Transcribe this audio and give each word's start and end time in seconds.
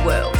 the 0.00 0.06
world. 0.06 0.34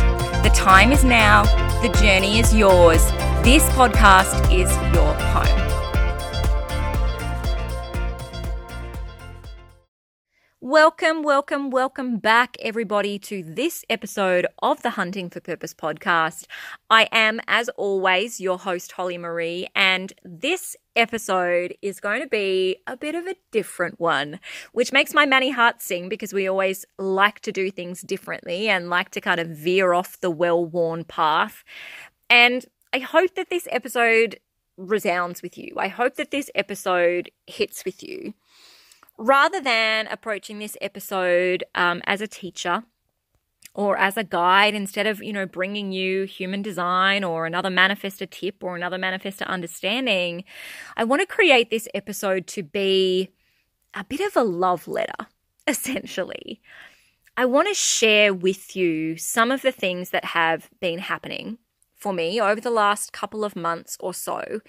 The 0.45 0.51
time 0.55 0.93
is 0.93 1.05
now, 1.05 1.45
the 1.83 1.89
journey 2.01 2.39
is 2.39 2.55
yours. 2.55 3.05
This 3.43 3.69
podcast 3.71 4.53
is 4.53 4.71
your 4.95 5.15
home. 5.15 5.71
Welcome, 10.63 11.23
welcome, 11.23 11.71
welcome 11.71 12.19
back, 12.19 12.57
everybody, 12.61 13.19
to 13.21 13.43
this 13.43 13.85
episode 13.91 14.47
of 14.63 14.83
the 14.83 14.91
Hunting 14.91 15.29
for 15.29 15.41
Purpose 15.41 15.75
podcast. 15.75 16.47
I 16.91 17.09
am, 17.11 17.41
as 17.49 17.69
always, 17.71 18.41
your 18.41 18.59
host, 18.59 18.93
Holly 18.93 19.19
Marie, 19.19 19.67
and 19.75 20.13
this 20.23 20.77
episode 20.97 21.75
is 21.83 22.01
going 22.01 22.21
to 22.21 22.29
be 22.29 22.77
a 22.87 22.97
bit 22.97 23.15
of 23.15 23.27
a 23.27 23.37
different 23.51 24.01
one, 24.01 24.41
which 24.73 24.93
makes 24.93 25.15
my 25.15 25.27
Manny 25.27 25.51
heart 25.51 25.83
sing 25.83 26.09
because 26.09 26.33
we 26.33 26.49
always 26.49 26.85
like 26.99 27.41
to 27.41 27.53
do 27.53 27.71
things 27.71 28.03
differently 28.03 28.69
and 28.69 28.91
like 28.91 29.11
to 29.11 29.21
kind 29.21 29.41
of 29.41 29.49
veer 29.49 29.93
off 29.93 30.21
the 30.21 30.31
well 30.31 30.65
worn 30.65 31.05
path. 31.05 31.65
And 32.29 32.67
I 32.93 32.99
hope 32.99 33.35
that 33.35 33.51
this 33.51 33.69
episode 33.71 34.41
resounds 34.77 35.43
with 35.43 35.59
you. 35.59 35.75
I 35.77 35.89
hope 35.89 36.17
that 36.17 36.31
this 36.31 36.51
episode 36.55 37.31
hits 37.47 37.85
with 37.85 38.03
you 38.03 38.35
rather 39.19 39.61
than 39.61 40.07
approaching 40.07 40.59
this 40.59 40.77
episode 40.81 41.63
um, 41.75 42.01
as 42.07 42.21
a 42.21 42.27
teacher 42.27 42.85
or 43.75 43.97
as 43.97 44.17
a 44.17 44.25
guide 44.25 44.75
instead 44.75 45.07
of 45.07 45.23
you 45.23 45.33
know 45.33 45.47
bringing 45.47 45.93
you 45.93 46.25
human 46.25 46.63
design 46.63 47.25
or 47.25 47.47
another 47.47 47.71
manifestor 47.71 48.29
tip 48.29 48.63
or 48.63 48.77
another 48.77 48.99
manifestor 48.99 49.47
understanding 49.47 50.45
i 50.97 51.05
want 51.05 51.21
to 51.21 51.27
create 51.27 51.71
this 51.71 51.87
episode 51.95 52.47
to 52.47 52.63
be 52.63 53.31
a 53.95 54.05
bit 54.05 54.21
of 54.21 54.37
a 54.37 54.43
love 54.43 54.87
letter 54.87 55.27
essentially. 55.67 56.61
I 57.37 57.47
want 57.47 57.69
to 57.69 57.75
share 57.75 58.35
with 58.35 58.77
you 58.77 59.17
some 59.17 59.51
of 59.51 59.63
the 59.63 59.73
things 59.73 60.11
that 60.11 60.27
have 60.27 60.69
been 60.81 60.99
happening 60.99 61.59
for 61.97 62.13
me 62.13 62.41
over 62.41 62.61
the 62.61 62.71
last 62.71 63.13
couple 63.13 63.45
of 63.45 63.55
months 63.55 63.97
or 64.01 64.15
so 64.15 64.61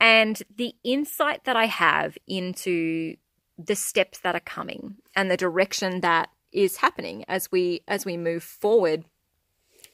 and 0.00 0.42
the 0.56 0.74
insight 0.82 1.44
that 1.44 1.54
i 1.54 1.66
have 1.66 2.18
into 2.26 3.14
the 3.56 3.76
steps 3.76 4.18
that 4.18 4.34
are 4.34 4.40
coming 4.40 4.96
and 5.14 5.30
the 5.30 5.36
direction 5.36 6.00
that 6.00 6.30
is 6.52 6.76
happening 6.76 7.24
as 7.28 7.50
we 7.50 7.82
as 7.88 8.04
we 8.04 8.16
move 8.16 8.42
forward 8.42 9.04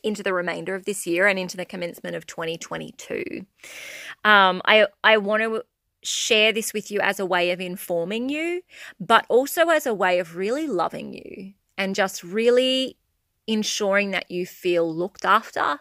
into 0.02 0.22
the 0.22 0.32
remainder 0.32 0.74
of 0.74 0.84
this 0.84 1.06
year 1.06 1.26
and 1.26 1.38
into 1.38 1.56
the 1.56 1.64
commencement 1.64 2.16
of 2.16 2.26
2022. 2.26 3.46
Um, 4.24 4.62
I 4.64 4.86
I 5.02 5.18
want 5.18 5.42
to 5.42 5.62
share 6.02 6.52
this 6.52 6.72
with 6.72 6.90
you 6.90 7.00
as 7.00 7.18
a 7.18 7.26
way 7.26 7.50
of 7.50 7.60
informing 7.60 8.28
you, 8.28 8.62
but 9.00 9.26
also 9.28 9.68
as 9.68 9.86
a 9.86 9.94
way 9.94 10.18
of 10.18 10.36
really 10.36 10.66
loving 10.66 11.12
you 11.12 11.52
and 11.76 11.94
just 11.94 12.22
really 12.22 12.96
ensuring 13.46 14.12
that 14.12 14.30
you 14.30 14.46
feel 14.46 14.92
looked 14.92 15.24
after, 15.24 15.80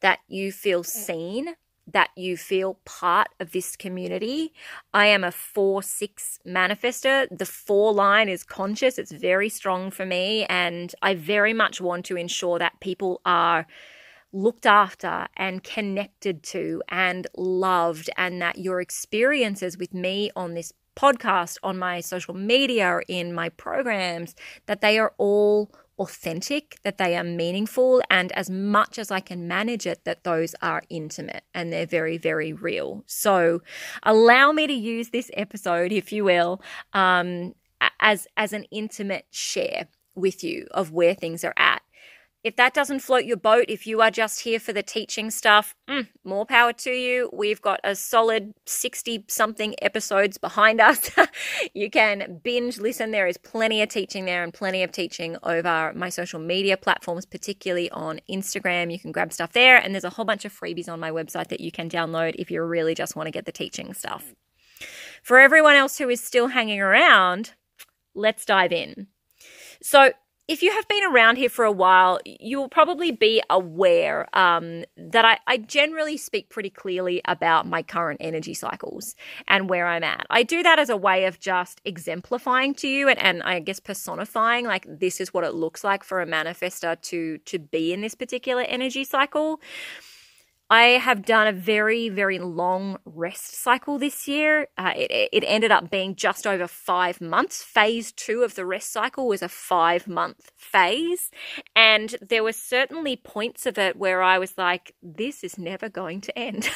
that 0.00 0.20
you 0.28 0.52
feel 0.52 0.82
seen, 0.82 1.54
that 1.92 2.10
you 2.16 2.36
feel 2.36 2.78
part 2.84 3.28
of 3.38 3.52
this 3.52 3.76
community. 3.76 4.52
I 4.92 5.06
am 5.06 5.22
a 5.22 5.30
4 5.30 5.82
6 5.82 6.40
manifestor. 6.46 7.26
The 7.30 7.46
4 7.46 7.92
line 7.92 8.28
is 8.28 8.42
conscious, 8.42 8.98
it's 8.98 9.12
very 9.12 9.48
strong 9.48 9.90
for 9.90 10.04
me, 10.04 10.44
and 10.46 10.94
I 11.02 11.14
very 11.14 11.52
much 11.52 11.80
want 11.80 12.04
to 12.06 12.16
ensure 12.16 12.58
that 12.58 12.80
people 12.80 13.20
are 13.24 13.66
looked 14.32 14.66
after 14.66 15.28
and 15.36 15.62
connected 15.62 16.42
to 16.42 16.82
and 16.88 17.26
loved, 17.36 18.10
and 18.16 18.42
that 18.42 18.58
your 18.58 18.80
experiences 18.80 19.78
with 19.78 19.94
me 19.94 20.30
on 20.36 20.54
this 20.54 20.72
podcast, 20.96 21.58
on 21.62 21.78
my 21.78 22.00
social 22.00 22.34
media, 22.34 23.00
in 23.06 23.32
my 23.32 23.48
programs, 23.50 24.34
that 24.66 24.80
they 24.80 24.98
are 24.98 25.12
all 25.18 25.70
authentic, 25.98 26.78
that 26.82 26.98
they 26.98 27.16
are 27.16 27.24
meaningful, 27.24 28.02
and 28.10 28.32
as 28.32 28.50
much 28.50 28.98
as 28.98 29.10
I 29.10 29.20
can 29.20 29.48
manage 29.48 29.86
it, 29.86 30.04
that 30.04 30.24
those 30.24 30.54
are 30.62 30.82
intimate 30.88 31.44
and 31.54 31.72
they're 31.72 31.86
very, 31.86 32.18
very 32.18 32.52
real. 32.52 33.04
So, 33.06 33.62
allow 34.02 34.52
me 34.52 34.66
to 34.66 34.72
use 34.72 35.10
this 35.10 35.30
episode, 35.34 35.92
if 35.92 36.12
you 36.12 36.24
will, 36.24 36.60
um, 36.92 37.54
as 38.00 38.26
as 38.36 38.52
an 38.52 38.64
intimate 38.70 39.26
share 39.30 39.88
with 40.14 40.42
you 40.42 40.66
of 40.70 40.92
where 40.92 41.14
things 41.14 41.44
are 41.44 41.54
at. 41.56 41.82
If 42.44 42.54
that 42.56 42.74
doesn't 42.74 43.00
float 43.00 43.24
your 43.24 43.36
boat, 43.36 43.64
if 43.68 43.88
you 43.88 44.00
are 44.00 44.10
just 44.10 44.42
here 44.42 44.60
for 44.60 44.72
the 44.72 44.82
teaching 44.82 45.32
stuff, 45.32 45.74
mm, 45.88 46.06
more 46.22 46.46
power 46.46 46.72
to 46.74 46.90
you. 46.90 47.28
We've 47.32 47.60
got 47.60 47.80
a 47.82 47.96
solid 47.96 48.54
60 48.66 49.24
something 49.26 49.74
episodes 49.82 50.38
behind 50.38 50.80
us. 50.80 51.10
you 51.74 51.90
can 51.90 52.40
binge 52.44 52.78
listen. 52.78 53.10
There 53.10 53.26
is 53.26 53.36
plenty 53.36 53.82
of 53.82 53.88
teaching 53.88 54.26
there 54.26 54.44
and 54.44 54.54
plenty 54.54 54.84
of 54.84 54.92
teaching 54.92 55.36
over 55.42 55.92
my 55.96 56.08
social 56.08 56.38
media 56.38 56.76
platforms, 56.76 57.26
particularly 57.26 57.90
on 57.90 58.20
Instagram. 58.30 58.92
You 58.92 59.00
can 59.00 59.10
grab 59.10 59.32
stuff 59.32 59.52
there. 59.52 59.78
And 59.78 59.92
there's 59.92 60.04
a 60.04 60.10
whole 60.10 60.24
bunch 60.24 60.44
of 60.44 60.52
freebies 60.52 60.88
on 60.88 61.00
my 61.00 61.10
website 61.10 61.48
that 61.48 61.60
you 61.60 61.72
can 61.72 61.90
download 61.90 62.36
if 62.38 62.50
you 62.50 62.62
really 62.62 62.94
just 62.94 63.16
want 63.16 63.26
to 63.26 63.32
get 63.32 63.46
the 63.46 63.52
teaching 63.52 63.92
stuff. 63.92 64.34
For 65.22 65.40
everyone 65.40 65.74
else 65.74 65.98
who 65.98 66.08
is 66.08 66.22
still 66.22 66.48
hanging 66.48 66.80
around, 66.80 67.54
let's 68.14 68.44
dive 68.44 68.72
in. 68.72 69.08
So, 69.82 70.12
if 70.48 70.62
you 70.62 70.70
have 70.70 70.86
been 70.86 71.02
around 71.04 71.36
here 71.36 71.48
for 71.48 71.64
a 71.64 71.72
while, 71.72 72.20
you 72.24 72.58
will 72.58 72.68
probably 72.68 73.10
be 73.10 73.42
aware 73.50 74.28
um, 74.36 74.84
that 74.96 75.24
I, 75.24 75.38
I, 75.46 75.56
generally 75.56 76.16
speak 76.16 76.50
pretty 76.50 76.70
clearly 76.70 77.20
about 77.24 77.66
my 77.66 77.82
current 77.82 78.20
energy 78.22 78.54
cycles 78.54 79.16
and 79.48 79.68
where 79.68 79.88
I'm 79.88 80.04
at. 80.04 80.24
I 80.30 80.44
do 80.44 80.62
that 80.62 80.78
as 80.78 80.88
a 80.88 80.96
way 80.96 81.24
of 81.24 81.40
just 81.40 81.80
exemplifying 81.84 82.74
to 82.76 82.88
you 82.88 83.08
and, 83.08 83.18
and 83.18 83.42
I 83.42 83.58
guess 83.58 83.80
personifying 83.80 84.66
like 84.66 84.86
this 84.88 85.20
is 85.20 85.34
what 85.34 85.42
it 85.42 85.54
looks 85.54 85.82
like 85.82 86.04
for 86.04 86.20
a 86.20 86.26
manifestor 86.26 87.00
to 87.02 87.38
to 87.38 87.58
be 87.58 87.92
in 87.92 88.00
this 88.00 88.14
particular 88.14 88.62
energy 88.62 89.02
cycle. 89.02 89.60
I 90.68 90.98
have 90.98 91.24
done 91.24 91.46
a 91.46 91.52
very, 91.52 92.08
very 92.08 92.40
long 92.40 92.98
rest 93.04 93.54
cycle 93.54 93.98
this 93.98 94.26
year. 94.26 94.66
Uh, 94.76 94.92
it, 94.96 95.28
it 95.32 95.44
ended 95.46 95.70
up 95.70 95.90
being 95.90 96.16
just 96.16 96.46
over 96.46 96.66
five 96.66 97.20
months. 97.20 97.62
Phase 97.62 98.10
two 98.10 98.42
of 98.42 98.56
the 98.56 98.66
rest 98.66 98.92
cycle 98.92 99.28
was 99.28 99.42
a 99.42 99.48
five 99.48 100.08
month 100.08 100.50
phase. 100.56 101.30
And 101.76 102.16
there 102.20 102.42
were 102.42 102.52
certainly 102.52 103.14
points 103.14 103.64
of 103.64 103.78
it 103.78 103.96
where 103.96 104.22
I 104.22 104.38
was 104.38 104.58
like, 104.58 104.92
this 105.02 105.44
is 105.44 105.56
never 105.56 105.88
going 105.88 106.20
to 106.22 106.36
end. 106.36 106.68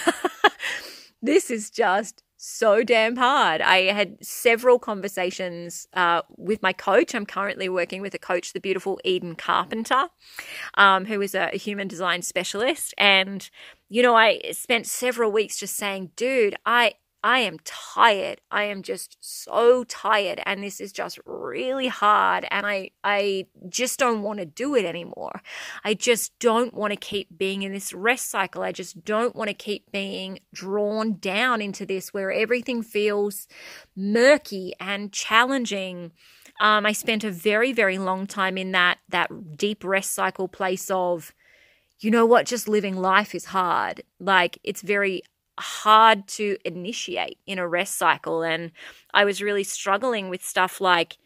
this 1.23 1.51
is 1.51 1.69
just 1.69 2.23
so 2.43 2.83
damn 2.83 3.17
hard. 3.17 3.61
I 3.61 3.93
had 3.93 4.17
several 4.25 4.79
conversations 4.79 5.87
uh, 5.93 6.23
with 6.39 6.63
my 6.63 6.73
coach. 6.73 7.15
I'm 7.15 7.27
currently 7.27 7.69
working 7.69 8.01
with 8.01 8.15
a 8.15 8.19
coach, 8.19 8.55
the 8.55 8.61
beautiful 8.61 8.99
Eden 9.05 9.35
Carpenter, 9.35 10.09
um, 10.75 11.05
who 11.05 11.21
is 11.21 11.35
a 11.35 11.49
human 11.49 11.87
design 11.87 12.23
specialist. 12.23 12.95
And, 12.97 13.51
you 13.91 14.03
know, 14.03 14.17
I 14.17 14.41
spent 14.53 14.87
several 14.87 15.31
weeks 15.31 15.59
just 15.59 15.77
saying, 15.77 16.13
dude, 16.17 16.57
I 16.65 16.95
I 17.23 17.41
am 17.41 17.59
tired. 17.65 18.41
I 18.51 18.65
am 18.65 18.83
just 18.83 19.19
so 19.21 19.85
tired 19.85 20.41
and 20.47 20.63
this 20.63 20.81
is 20.81 20.91
just 20.93 21.19
really 21.27 21.89
hard 21.89 22.47
and 22.51 22.67
I 22.67 22.91
I 23.05 23.47
just 23.69 23.99
don't 23.99 24.23
want 24.23 24.39
to 24.39 24.47
do 24.47 24.75
it 24.75 24.87
anymore. 24.87 25.43
I 25.85 25.95
just 25.95 26.39
don't 26.39 26.73
want 26.73 26.93
to 26.93 26.97
keep 26.97 27.37
being 27.37 27.63
in 27.63 27.73
this 27.73 27.93
rest 27.93 28.31
cycle. 28.31 28.63
I 28.63 28.73
just 28.73 29.05
don't 29.05 29.37
want 29.37 29.49
to 29.49 29.55
keep 29.55 29.93
being 29.93 30.41
drawn 30.55 31.19
down 31.19 31.61
into 31.61 31.85
this 31.85 32.15
where 32.15 32.33
everything 32.33 32.83
feels 32.83 33.47
murky 33.95 34.73
and 34.81 35.13
challenging. 35.13 36.13
Um, 36.61 36.87
I 36.87 36.93
spent 36.93 37.23
a 37.25 37.31
very 37.31 37.73
very 37.73 37.99
long 37.99 38.27
time 38.27 38.57
in 38.57 38.73
that 38.73 38.99
that 39.11 39.59
deep 39.59 39.85
rest 39.85 40.13
cycle 40.13 40.49
place 40.49 40.91
of 40.91 41.35
you 42.01 42.11
know 42.11 42.25
what 42.25 42.47
just 42.47 42.67
living 42.67 42.97
life 42.97 43.35
is 43.35 43.47
hard. 43.47 44.03
Like 44.19 44.59
it's 44.65 44.81
very 44.81 45.23
hard 45.61 46.27
to 46.29 46.57
initiate 46.65 47.39
in 47.47 47.59
a 47.59 47.69
rest 47.69 47.97
cycle. 47.97 48.43
And 48.43 48.73
I 49.15 49.25
was 49.25 49.43
really 49.43 49.65
struggling 49.65 50.29
with 50.29 50.43
stuff 50.45 50.81
like 50.81 51.19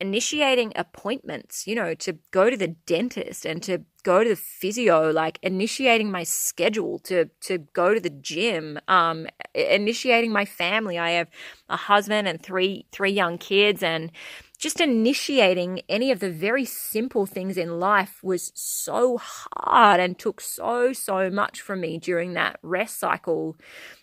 initiating 0.00 0.72
appointments, 0.76 1.66
you 1.66 1.74
know, 1.74 1.94
to 1.94 2.18
go 2.30 2.50
to 2.50 2.56
the 2.56 2.68
dentist 2.68 3.46
and 3.46 3.62
to 3.62 3.78
go 4.02 4.22
to 4.22 4.30
the 4.30 4.36
physio, 4.36 5.10
like 5.10 5.38
initiating 5.42 6.10
my 6.10 6.24
schedule 6.24 6.98
to 7.00 7.26
to 7.42 7.58
go 7.58 7.94
to 7.94 8.00
the 8.00 8.10
gym, 8.10 8.78
um, 8.88 9.26
initiating 9.54 10.32
my 10.32 10.44
family. 10.44 10.98
I 10.98 11.10
have 11.10 11.28
a 11.68 11.76
husband 11.76 12.28
and 12.28 12.42
three 12.42 12.86
three 12.92 13.12
young 13.12 13.38
kids 13.38 13.82
and 13.82 14.10
just 14.58 14.80
initiating 14.80 15.82
any 15.88 16.10
of 16.10 16.20
the 16.20 16.30
very 16.30 16.64
simple 16.64 17.26
things 17.26 17.56
in 17.56 17.78
life 17.78 18.22
was 18.22 18.52
so 18.54 19.18
hard 19.18 20.00
and 20.00 20.18
took 20.18 20.40
so, 20.40 20.92
so 20.92 21.30
much 21.30 21.60
from 21.60 21.80
me 21.80 21.98
during 21.98 22.34
that 22.34 22.58
rest 22.62 22.98
cycle 22.98 23.56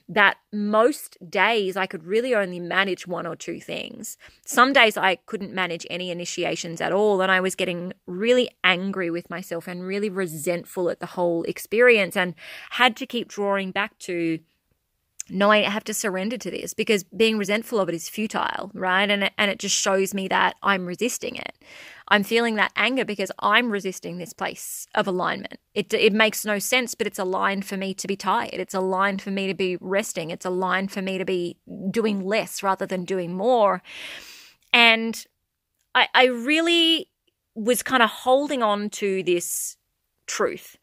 that 0.09 0.37
most 0.51 1.17
days 1.29 1.77
I 1.77 1.85
could 1.85 2.03
really 2.03 2.35
only 2.35 2.59
manage 2.59 3.07
one 3.07 3.25
or 3.25 3.35
two 3.35 3.61
things. 3.61 4.17
Some 4.45 4.73
days 4.73 4.97
I 4.97 5.15
couldn't 5.15 5.53
manage 5.53 5.87
any 5.89 6.11
initiations 6.11 6.81
at 6.81 6.91
all, 6.91 7.21
and 7.21 7.31
I 7.31 7.39
was 7.39 7.55
getting 7.55 7.93
really 8.05 8.49
angry 8.63 9.09
with 9.09 9.29
myself 9.29 9.69
and 9.69 9.87
really 9.87 10.09
resentful 10.09 10.89
at 10.89 10.99
the 10.99 11.05
whole 11.05 11.43
experience 11.43 12.17
and 12.17 12.35
had 12.71 12.97
to 12.97 13.05
keep 13.05 13.29
drawing 13.29 13.71
back 13.71 13.97
to 13.99 14.39
no, 15.29 15.51
I 15.51 15.61
have 15.61 15.83
to 15.85 15.93
surrender 15.93 16.37
to 16.37 16.51
this 16.51 16.73
because 16.73 17.03
being 17.03 17.37
resentful 17.37 17.79
of 17.79 17.89
it 17.89 17.95
is 17.95 18.09
futile, 18.09 18.71
right? 18.73 19.09
And 19.09 19.25
it, 19.25 19.33
and 19.37 19.51
it 19.51 19.59
just 19.59 19.75
shows 19.75 20.13
me 20.13 20.27
that 20.27 20.55
I'm 20.63 20.85
resisting 20.85 21.35
it. 21.35 21.57
I'm 22.07 22.23
feeling 22.23 22.55
that 22.55 22.71
anger 22.75 23.05
because 23.05 23.31
I'm 23.39 23.71
resisting 23.71 24.17
this 24.17 24.33
place 24.33 24.87
of 24.95 25.07
alignment. 25.07 25.59
It, 25.73 25.93
it 25.93 26.11
makes 26.11 26.45
no 26.45 26.59
sense, 26.59 26.95
but 26.95 27.07
it's 27.07 27.19
aligned 27.19 27.65
for 27.65 27.77
me 27.77 27.93
to 27.93 28.07
be 28.07 28.15
tired. 28.15 28.55
It's 28.55 28.73
aligned 28.73 29.21
for 29.21 29.31
me 29.31 29.47
to 29.47 29.53
be 29.53 29.77
resting. 29.79 30.29
It's 30.29 30.45
aligned 30.45 30.91
for 30.91 31.01
me 31.01 31.17
to 31.17 31.25
be 31.25 31.57
doing 31.89 32.25
less 32.25 32.63
rather 32.63 32.85
than 32.85 33.05
doing 33.05 33.33
more. 33.33 33.81
And 34.73 35.25
I, 35.95 36.07
I 36.13 36.25
really 36.25 37.09
was 37.55 37.83
kind 37.83 38.03
of 38.03 38.09
holding 38.09 38.63
on 38.63 38.89
to 38.89 39.23
this 39.23 39.77
truth, 40.25 40.77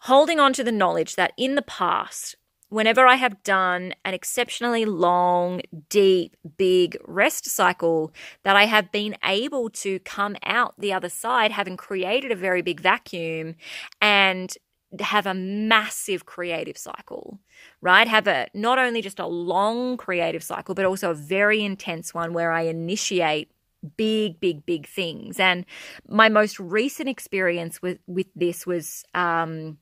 holding 0.00 0.40
on 0.40 0.52
to 0.52 0.64
the 0.64 0.72
knowledge 0.72 1.16
that 1.16 1.32
in 1.36 1.54
the 1.54 1.62
past, 1.62 2.36
whenever 2.68 3.06
I 3.06 3.14
have 3.14 3.42
done 3.42 3.94
an 4.04 4.14
exceptionally 4.14 4.84
long, 4.84 5.62
deep, 5.88 6.36
big 6.56 6.98
rest 7.06 7.48
cycle, 7.48 8.12
that 8.42 8.56
I 8.56 8.66
have 8.66 8.92
been 8.92 9.16
able 9.24 9.70
to 9.70 9.98
come 10.00 10.36
out 10.44 10.74
the 10.78 10.92
other 10.92 11.08
side 11.08 11.52
having 11.52 11.76
created 11.76 12.30
a 12.30 12.36
very 12.36 12.62
big 12.62 12.80
vacuum 12.80 13.54
and 14.00 14.54
have 15.00 15.26
a 15.26 15.34
massive 15.34 16.24
creative 16.24 16.78
cycle, 16.78 17.38
right? 17.80 18.08
Have 18.08 18.26
a 18.26 18.48
not 18.54 18.78
only 18.78 19.02
just 19.02 19.18
a 19.18 19.26
long 19.26 19.96
creative 19.96 20.42
cycle, 20.42 20.74
but 20.74 20.84
also 20.84 21.10
a 21.10 21.14
very 21.14 21.62
intense 21.62 22.14
one 22.14 22.32
where 22.32 22.52
I 22.52 22.62
initiate 22.62 23.50
big, 23.96 24.40
big, 24.40 24.64
big 24.66 24.86
things. 24.86 25.38
And 25.38 25.64
my 26.08 26.28
most 26.28 26.58
recent 26.58 27.08
experience 27.08 27.82
with 27.82 27.98
with 28.06 28.26
this 28.34 28.66
was 28.66 29.04
um, 29.14 29.78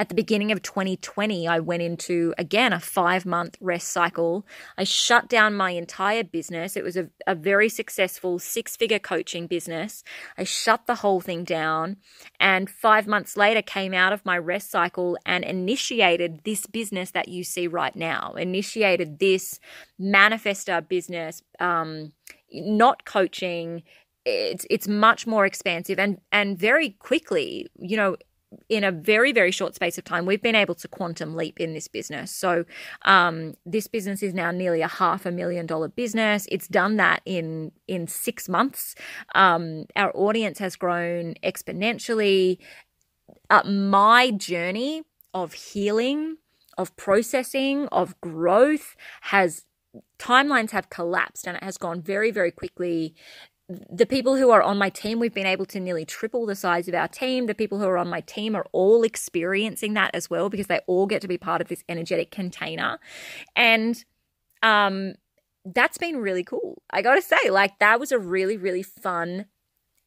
at 0.00 0.08
the 0.08 0.14
beginning 0.14 0.50
of 0.50 0.62
2020, 0.62 1.46
I 1.46 1.60
went 1.60 1.82
into 1.82 2.32
again 2.38 2.72
a 2.72 2.80
five 2.80 3.26
month 3.26 3.58
rest 3.60 3.88
cycle. 3.88 4.46
I 4.78 4.84
shut 4.84 5.28
down 5.28 5.54
my 5.54 5.72
entire 5.72 6.24
business. 6.24 6.74
It 6.74 6.82
was 6.82 6.96
a, 6.96 7.10
a 7.26 7.34
very 7.34 7.68
successful 7.68 8.38
six 8.38 8.76
figure 8.76 8.98
coaching 8.98 9.46
business. 9.46 10.02
I 10.38 10.44
shut 10.44 10.86
the 10.86 10.94
whole 10.94 11.20
thing 11.20 11.44
down. 11.44 11.98
And 12.40 12.70
five 12.70 13.06
months 13.06 13.36
later, 13.36 13.60
came 13.60 13.92
out 13.92 14.14
of 14.14 14.24
my 14.24 14.38
rest 14.38 14.70
cycle 14.70 15.18
and 15.26 15.44
initiated 15.44 16.44
this 16.44 16.66
business 16.66 17.10
that 17.10 17.28
you 17.28 17.44
see 17.44 17.66
right 17.66 17.94
now, 17.94 18.32
initiated 18.38 19.18
this 19.18 19.60
manifestor 20.00 20.88
business, 20.88 21.42
um, 21.60 22.14
not 22.50 23.04
coaching 23.04 23.82
it's 24.26 24.66
it's 24.68 24.86
much 24.86 25.26
more 25.26 25.46
expansive 25.46 25.98
and 25.98 26.20
and 26.30 26.58
very 26.58 26.90
quickly 26.90 27.66
you 27.78 27.96
know 27.96 28.16
in 28.68 28.84
a 28.84 28.90
very 28.90 29.32
very 29.32 29.50
short 29.50 29.74
space 29.74 29.96
of 29.96 30.04
time 30.04 30.26
we've 30.26 30.42
been 30.42 30.54
able 30.54 30.74
to 30.74 30.88
quantum 30.88 31.36
leap 31.36 31.60
in 31.60 31.72
this 31.72 31.88
business. 31.88 32.30
So 32.32 32.64
um, 33.02 33.54
this 33.64 33.86
business 33.86 34.22
is 34.22 34.34
now 34.34 34.50
nearly 34.50 34.80
a 34.82 34.88
half 34.88 35.24
a 35.24 35.30
million 35.30 35.66
dollar 35.66 35.88
business. 35.88 36.46
It's 36.50 36.68
done 36.68 36.96
that 36.96 37.22
in 37.24 37.72
in 37.86 38.06
six 38.06 38.48
months. 38.48 38.94
Um, 39.34 39.86
our 39.96 40.10
audience 40.16 40.58
has 40.58 40.76
grown 40.76 41.34
exponentially. 41.44 42.58
Uh, 43.48 43.62
my 43.64 44.30
journey 44.30 45.02
of 45.32 45.52
healing 45.52 46.36
of 46.76 46.96
processing 46.96 47.86
of 47.88 48.20
growth 48.20 48.96
has 49.22 49.64
timelines 50.18 50.70
have 50.70 50.88
collapsed 50.88 51.46
and 51.46 51.56
it 51.56 51.62
has 51.62 51.76
gone 51.76 52.00
very 52.00 52.30
very 52.30 52.50
quickly 52.50 53.14
the 53.88 54.06
people 54.06 54.36
who 54.36 54.50
are 54.50 54.62
on 54.62 54.78
my 54.78 54.90
team, 54.90 55.20
we've 55.20 55.34
been 55.34 55.46
able 55.46 55.66
to 55.66 55.78
nearly 55.78 56.04
triple 56.04 56.44
the 56.44 56.56
size 56.56 56.88
of 56.88 56.94
our 56.94 57.06
team. 57.06 57.46
The 57.46 57.54
people 57.54 57.78
who 57.78 57.84
are 57.84 57.98
on 57.98 58.08
my 58.08 58.20
team 58.20 58.56
are 58.56 58.66
all 58.72 59.04
experiencing 59.04 59.94
that 59.94 60.10
as 60.14 60.28
well 60.28 60.50
because 60.50 60.66
they 60.66 60.80
all 60.86 61.06
get 61.06 61.22
to 61.22 61.28
be 61.28 61.38
part 61.38 61.60
of 61.60 61.68
this 61.68 61.84
energetic 61.88 62.30
container. 62.32 62.98
And 63.54 64.04
um, 64.62 65.14
that's 65.64 65.98
been 65.98 66.16
really 66.16 66.42
cool. 66.42 66.82
I 66.90 67.02
got 67.02 67.14
to 67.14 67.22
say, 67.22 67.50
like, 67.50 67.78
that 67.78 68.00
was 68.00 68.10
a 68.10 68.18
really, 68.18 68.56
really 68.56 68.82
fun 68.82 69.46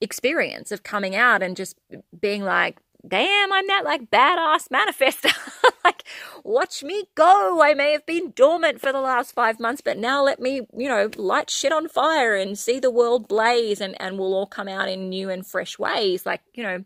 experience 0.01 0.71
of 0.71 0.83
coming 0.83 1.15
out 1.15 1.41
and 1.41 1.55
just 1.55 1.79
being 2.19 2.43
like, 2.43 2.79
damn, 3.07 3.51
I'm 3.51 3.67
that 3.67 3.83
like 3.83 4.09
badass 4.09 4.69
manifestor. 4.69 5.33
like, 5.83 6.03
watch 6.43 6.83
me 6.83 7.05
go. 7.15 7.61
I 7.61 7.73
may 7.73 7.91
have 7.91 8.05
been 8.05 8.31
dormant 8.31 8.79
for 8.79 8.91
the 8.91 9.01
last 9.01 9.33
five 9.33 9.59
months, 9.59 9.81
but 9.81 9.97
now 9.97 10.23
let 10.23 10.39
me, 10.39 10.61
you 10.75 10.87
know, 10.87 11.09
light 11.17 11.49
shit 11.49 11.71
on 11.71 11.87
fire 11.87 12.35
and 12.35 12.57
see 12.57 12.79
the 12.79 12.91
world 12.91 13.27
blaze 13.27 13.81
and, 13.81 13.99
and 14.01 14.17
we'll 14.17 14.33
all 14.33 14.47
come 14.47 14.67
out 14.67 14.89
in 14.89 15.09
new 15.09 15.29
and 15.29 15.45
fresh 15.45 15.77
ways. 15.77 16.25
Like, 16.25 16.41
you 16.53 16.63
know, 16.63 16.83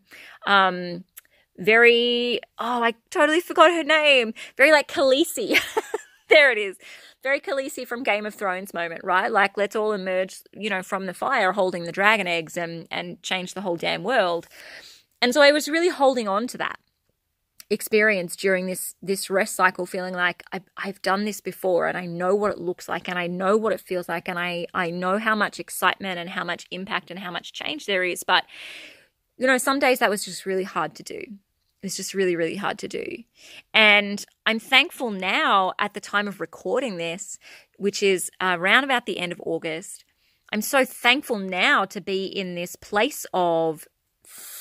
um, 0.47 1.03
very, 1.57 2.39
oh, 2.59 2.83
I 2.83 2.93
totally 3.09 3.41
forgot 3.41 3.71
her 3.71 3.83
name. 3.83 4.33
Very 4.57 4.71
like 4.71 4.87
Khaleesi. 4.87 5.59
there 6.29 6.51
it 6.51 6.57
is. 6.57 6.77
Very 7.23 7.39
Khaleesi 7.39 7.85
from 7.85 8.03
Game 8.03 8.25
of 8.25 8.35
Thrones 8.35 8.73
moment, 8.73 9.01
right? 9.03 9.31
Like, 9.31 9.57
let's 9.57 9.75
all 9.75 9.91
emerge, 9.91 10.39
you 10.53 10.69
know, 10.69 10.83
from 10.83 11.07
the 11.07 11.13
fire 11.13 11.51
holding 11.51 11.83
the 11.83 11.91
dragon 11.91 12.27
eggs 12.27 12.57
and, 12.57 12.87
and 12.91 13.21
change 13.23 13.53
the 13.53 13.61
whole 13.61 13.75
damn 13.75 14.03
world. 14.03 14.47
And 15.21 15.33
so 15.33 15.41
I 15.41 15.51
was 15.51 15.67
really 15.67 15.89
holding 15.89 16.27
on 16.27 16.47
to 16.47 16.57
that 16.59 16.79
experience 17.69 18.35
during 18.35 18.65
this 18.65 18.95
this 19.01 19.29
rest 19.29 19.53
cycle 19.55 19.85
feeling 19.85 20.13
like 20.13 20.41
I, 20.53 20.61
I've 20.77 21.01
done 21.01 21.25
this 21.25 21.41
before 21.41 21.87
and 21.87 21.97
I 21.97 22.05
know 22.05 22.33
what 22.33 22.51
it 22.51 22.59
looks 22.59 22.87
like 22.87 23.09
and 23.09 23.19
I 23.19 23.27
know 23.27 23.57
what 23.57 23.73
it 23.73 23.81
feels 23.81 24.07
like 24.07 24.29
and 24.29 24.39
I, 24.39 24.67
I 24.73 24.89
know 24.89 25.17
how 25.17 25.35
much 25.35 25.59
excitement 25.59 26.17
and 26.17 26.29
how 26.29 26.45
much 26.45 26.65
impact 26.71 27.11
and 27.11 27.19
how 27.19 27.31
much 27.31 27.51
change 27.51 27.85
there 27.85 28.03
is. 28.03 28.23
But, 28.23 28.45
you 29.37 29.47
know, 29.47 29.57
some 29.57 29.79
days 29.79 29.99
that 29.99 30.09
was 30.09 30.23
just 30.23 30.45
really 30.45 30.63
hard 30.63 30.95
to 30.95 31.03
do. 31.03 31.21
It's 31.83 31.97
just 31.97 32.13
really, 32.13 32.35
really 32.35 32.55
hard 32.55 32.79
to 32.79 32.87
do. 32.87 33.23
And 33.73 34.25
I'm 34.45 34.59
thankful 34.59 35.11
now 35.11 35.73
at 35.77 35.93
the 35.93 35.99
time 35.99 36.27
of 36.27 36.41
recording 36.41 36.97
this, 36.97 37.37
which 37.77 38.01
is 38.01 38.31
around 38.41 38.83
about 38.83 39.05
the 39.05 39.19
end 39.19 39.31
of 39.31 39.41
August. 39.45 40.03
I'm 40.51 40.61
so 40.61 40.85
thankful 40.85 41.37
now 41.37 41.85
to 41.85 42.01
be 42.01 42.25
in 42.25 42.55
this 42.55 42.75
place 42.75 43.25
of 43.33 43.87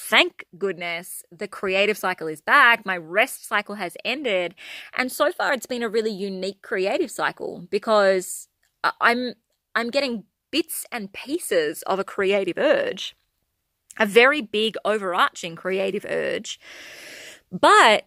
thank 0.08 0.44
goodness 0.56 1.24
the 1.32 1.48
creative 1.48 1.98
cycle 1.98 2.28
is 2.28 2.40
back. 2.40 2.86
My 2.86 2.96
rest 2.96 3.46
cycle 3.46 3.74
has 3.74 3.96
ended. 4.04 4.54
And 4.96 5.10
so 5.10 5.32
far 5.32 5.52
it's 5.52 5.66
been 5.66 5.82
a 5.82 5.88
really 5.88 6.12
unique 6.12 6.62
creative 6.62 7.10
cycle 7.10 7.66
because 7.70 8.48
I'm 9.00 9.34
I'm 9.74 9.90
getting 9.90 10.24
bits 10.50 10.86
and 10.92 11.12
pieces 11.12 11.82
of 11.82 11.98
a 11.98 12.04
creative 12.04 12.56
urge. 12.56 13.16
A 13.98 14.06
very 14.06 14.42
big 14.42 14.76
overarching 14.84 15.56
creative 15.56 16.06
urge. 16.08 16.60
But 17.50 18.04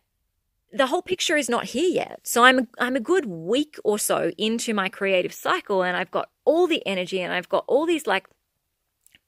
the 0.71 0.87
whole 0.87 1.01
picture 1.01 1.35
is 1.35 1.49
not 1.49 1.65
here 1.65 1.89
yet. 1.89 2.21
So 2.23 2.45
I'm 2.45 2.67
I'm 2.79 2.95
a 2.95 3.01
good 3.01 3.25
week 3.25 3.77
or 3.83 3.99
so 3.99 4.31
into 4.37 4.73
my 4.73 4.87
creative 4.87 5.33
cycle 5.33 5.83
and 5.83 5.97
I've 5.97 6.11
got 6.11 6.29
all 6.45 6.67
the 6.67 6.85
energy 6.85 7.19
and 7.21 7.33
I've 7.33 7.49
got 7.49 7.65
all 7.67 7.85
these 7.85 8.07
like 8.07 8.27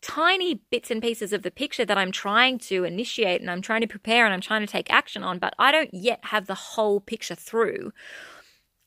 tiny 0.02 0.56
bits 0.70 0.92
and 0.92 1.02
pieces 1.02 1.34
of 1.34 1.44
the 1.44 1.52
picture 1.52 1.86
that 1.86 1.98
I'm 1.98 2.12
trying 2.12 2.58
to 2.60 2.84
initiate 2.84 3.42
and 3.42 3.50
I'm 3.50 3.62
trying 3.62 3.82
to 3.82 3.88
prepare 3.88 4.26
and 4.26 4.34
I'm 4.34 4.42
trying 4.42 4.62
to 4.62 4.72
take 4.72 4.92
action 4.92 5.24
on, 5.24 5.40
but 5.40 5.54
I 5.60 5.72
don't 5.72 5.94
yet 5.94 6.20
have 6.26 6.48
the 6.48 6.56
whole 6.56 7.00
picture 7.00 7.36
through. 7.36 7.94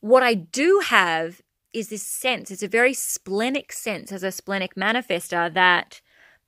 What 0.01 0.23
I 0.23 0.33
do 0.33 0.81
have 0.85 1.41
is 1.73 1.89
this 1.89 2.03
sense, 2.03 2.51
it's 2.51 2.63
a 2.63 2.67
very 2.67 2.93
splenic 2.93 3.73
sense 3.73 4.11
as 4.11 4.23
a 4.23 4.31
splenic 4.31 4.75
manifestor 4.75 5.53
that 5.53 6.01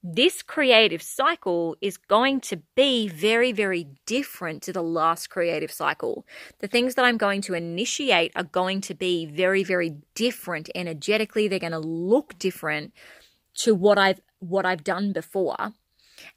this 0.03 0.41
creative 0.41 1.01
cycle 1.01 1.75
is 1.81 1.97
going 1.97 2.39
to 2.39 2.61
be 2.75 3.07
very, 3.07 3.51
very 3.51 3.87
different 4.05 4.61
to 4.63 4.71
the 4.71 4.83
last 4.83 5.29
creative 5.29 5.71
cycle. 5.71 6.25
The 6.59 6.67
things 6.67 6.95
that 6.95 7.03
I'm 7.03 7.17
going 7.17 7.41
to 7.41 7.55
initiate 7.55 8.31
are 8.35 8.43
going 8.43 8.79
to 8.81 8.93
be 8.93 9.25
very, 9.25 9.63
very 9.63 9.97
different 10.15 10.69
energetically. 10.75 11.47
They're 11.47 11.59
going 11.59 11.71
to 11.71 11.79
look 11.79 12.37
different 12.37 12.93
to 13.55 13.73
what 13.73 13.97
I've 13.97 14.21
what 14.39 14.65
I've 14.65 14.83
done 14.83 15.13
before. 15.13 15.73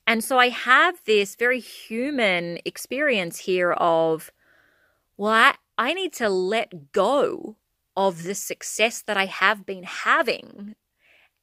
And 0.07 0.23
so 0.23 0.39
I 0.39 0.49
have 0.51 1.03
this 1.05 1.37
very 1.37 1.61
human 1.61 2.59
experience 2.65 3.39
here 3.39 3.73
of, 3.73 4.31
well, 5.17 5.33
I, 5.33 5.55
I 5.79 5.95
need 5.95 6.13
to 6.15 6.29
let 6.29 6.93
go 6.93 7.57
of 7.97 8.23
the 8.23 8.35
success 8.35 9.03
that 9.03 9.17
I 9.17 9.27
have 9.27 9.65
been 9.65 9.85
having 9.85 10.75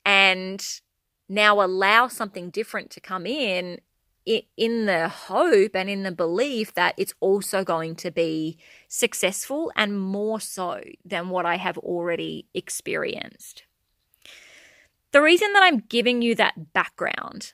and 0.05 0.65
now 1.27 1.61
allow 1.61 2.07
something 2.07 2.49
different 2.49 2.89
to 2.91 3.01
come 3.01 3.25
in 3.25 3.79
in 4.57 4.85
the 4.85 5.07
hope 5.07 5.73
and 5.73 5.89
in 5.89 6.03
the 6.03 6.11
belief 6.11 6.73
that 6.73 6.93
it's 6.97 7.13
also 7.21 7.63
going 7.63 7.95
to 7.95 8.11
be 8.11 8.57
successful 8.89 9.71
and 9.75 9.99
more 9.99 10.39
so 10.39 10.81
than 11.05 11.29
what 11.29 11.45
I 11.45 11.55
have 11.55 11.77
already 11.77 12.45
experienced. 12.53 13.63
The 15.17 15.23
reason 15.23 15.51
that 15.53 15.63
I'm 15.63 15.79
giving 15.79 16.21
you 16.21 16.35
that 16.35 16.73
background 16.73 17.53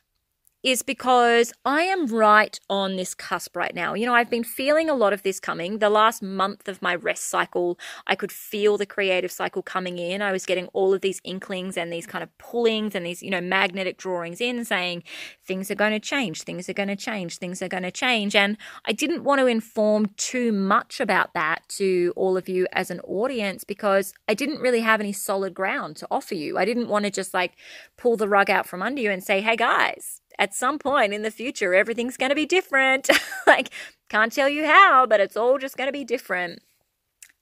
is 0.63 0.81
because 0.81 1.51
I 1.65 1.81
am 1.83 2.07
right 2.07 2.57
on 2.69 2.95
this 2.95 3.13
cusp 3.13 3.55
right 3.55 3.75
now. 3.75 3.93
You 3.93 4.05
know, 4.05 4.15
I've 4.15 4.29
been 4.29 4.45
feeling 4.45 4.89
a 4.89 4.95
lot 4.95 5.11
of 5.11 5.21
this 5.23 5.39
coming. 5.39 5.79
The 5.79 5.89
last 5.89 6.23
month 6.23 6.69
of 6.69 6.81
my 6.81 6.95
rest 6.95 7.25
cycle, 7.25 7.77
I 8.07 8.15
could 8.15 8.31
feel 8.31 8.77
the 8.77 8.85
creative 8.85 9.31
cycle 9.31 9.61
coming 9.61 9.97
in. 9.97 10.21
I 10.21 10.31
was 10.31 10.45
getting 10.45 10.67
all 10.67 10.93
of 10.93 11.01
these 11.01 11.19
inklings 11.25 11.75
and 11.77 11.91
these 11.91 12.07
kind 12.07 12.23
of 12.23 12.35
pullings 12.37 12.95
and 12.95 13.05
these, 13.05 13.21
you 13.21 13.29
know, 13.29 13.41
magnetic 13.41 13.97
drawings 13.97 14.39
in 14.39 14.63
saying 14.63 15.03
things 15.45 15.69
are 15.69 15.75
going 15.75 15.91
to 15.91 15.99
change, 15.99 16.43
things 16.43 16.69
are 16.69 16.73
going 16.73 16.87
to 16.87 16.95
change, 16.95 17.39
things 17.39 17.61
are 17.61 17.67
going 17.67 17.83
to 17.83 17.91
change. 17.91 18.33
And 18.33 18.57
I 18.85 18.93
didn't 18.93 19.25
want 19.25 19.39
to 19.39 19.47
inform 19.47 20.11
too 20.15 20.53
much 20.53 21.01
about 21.01 21.33
that 21.33 21.67
to 21.69 22.13
all 22.15 22.37
of 22.37 22.47
you 22.47 22.67
as 22.71 22.89
an 22.89 23.01
audience 23.01 23.65
because 23.65 24.13
I 24.29 24.33
didn't 24.33 24.61
really 24.61 24.79
have 24.79 25.01
any 25.01 25.11
solid 25.11 25.53
ground 25.53 25.97
to 25.97 26.07
offer 26.09 26.35
you. 26.35 26.57
I 26.57 26.63
didn't 26.63 26.87
want 26.87 27.03
to 27.03 27.11
just 27.11 27.33
like 27.33 27.53
pull 27.97 28.15
the 28.15 28.29
rug 28.29 28.49
out 28.49 28.65
from 28.65 28.81
under 28.81 29.01
you 29.01 29.11
and 29.11 29.21
say, 29.21 29.41
hey 29.41 29.57
guys, 29.57 30.21
at 30.39 30.53
some 30.53 30.79
point 30.79 31.13
in 31.13 31.21
the 31.21 31.31
future, 31.31 31.73
everything's 31.73 32.17
going 32.17 32.29
to 32.29 32.35
be 32.35 32.45
different. 32.45 33.09
like, 33.47 33.69
can't 34.09 34.31
tell 34.31 34.49
you 34.49 34.65
how, 34.65 35.05
but 35.05 35.19
it's 35.19 35.37
all 35.37 35.57
just 35.57 35.77
going 35.77 35.87
to 35.87 35.93
be 35.93 36.03
different. 36.03 36.61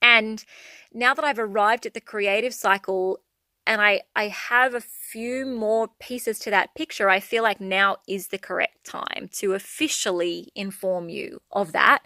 And 0.00 0.44
now 0.92 1.14
that 1.14 1.24
I've 1.24 1.38
arrived 1.38 1.86
at 1.86 1.94
the 1.94 2.00
creative 2.00 2.54
cycle 2.54 3.20
and 3.66 3.80
I, 3.80 4.02
I 4.16 4.28
have 4.28 4.74
a 4.74 4.80
few 4.80 5.46
more 5.46 5.88
pieces 6.00 6.38
to 6.40 6.50
that 6.50 6.74
picture, 6.74 7.08
I 7.08 7.20
feel 7.20 7.42
like 7.44 7.60
now 7.60 7.98
is 8.08 8.28
the 8.28 8.38
correct 8.38 8.84
time 8.84 9.30
to 9.34 9.54
officially 9.54 10.50
inform 10.54 11.08
you 11.08 11.40
of 11.52 11.72
that. 11.72 12.02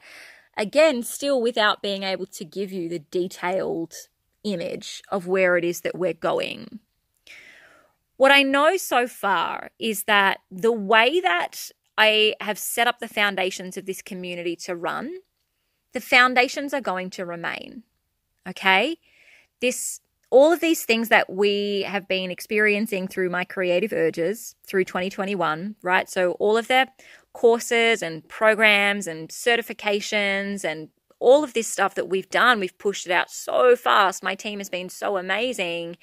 Again, 0.56 1.02
still 1.02 1.40
without 1.40 1.82
being 1.82 2.02
able 2.02 2.26
to 2.26 2.44
give 2.44 2.72
you 2.72 2.88
the 2.88 2.98
detailed 2.98 3.94
image 4.44 5.02
of 5.10 5.26
where 5.26 5.56
it 5.56 5.64
is 5.64 5.80
that 5.80 5.96
we're 5.96 6.12
going. 6.12 6.80
What 8.16 8.32
I 8.32 8.42
know 8.42 8.76
so 8.76 9.06
far 9.06 9.70
is 9.78 10.04
that 10.04 10.38
the 10.50 10.72
way 10.72 11.20
that 11.20 11.70
I 11.98 12.34
have 12.40 12.58
set 12.58 12.86
up 12.86 12.98
the 12.98 13.08
foundations 13.08 13.76
of 13.76 13.86
this 13.86 14.02
community 14.02 14.56
to 14.56 14.74
run, 14.74 15.12
the 15.92 16.00
foundations 16.00 16.74
are 16.74 16.80
going 16.80 17.10
to 17.10 17.24
remain. 17.24 17.82
Okay? 18.48 18.98
This 19.60 20.00
all 20.30 20.52
of 20.52 20.60
these 20.60 20.84
things 20.84 21.08
that 21.08 21.30
we 21.30 21.82
have 21.82 22.08
been 22.08 22.30
experiencing 22.30 23.06
through 23.06 23.30
my 23.30 23.44
creative 23.44 23.92
urges 23.92 24.56
through 24.66 24.84
2021, 24.84 25.76
right? 25.82 26.10
So 26.10 26.32
all 26.32 26.56
of 26.56 26.66
the 26.66 26.88
courses 27.32 28.02
and 28.02 28.26
programs 28.28 29.06
and 29.06 29.28
certifications 29.28 30.64
and 30.64 30.88
all 31.18 31.44
of 31.44 31.54
this 31.54 31.68
stuff 31.68 31.94
that 31.94 32.08
we've 32.08 32.28
done, 32.28 32.60
we've 32.60 32.76
pushed 32.76 33.06
it 33.06 33.12
out 33.12 33.30
so 33.30 33.76
fast. 33.76 34.22
My 34.22 34.34
team 34.34 34.58
has 34.58 34.68
been 34.68 34.88
so 34.88 35.16
amazing 35.16 35.96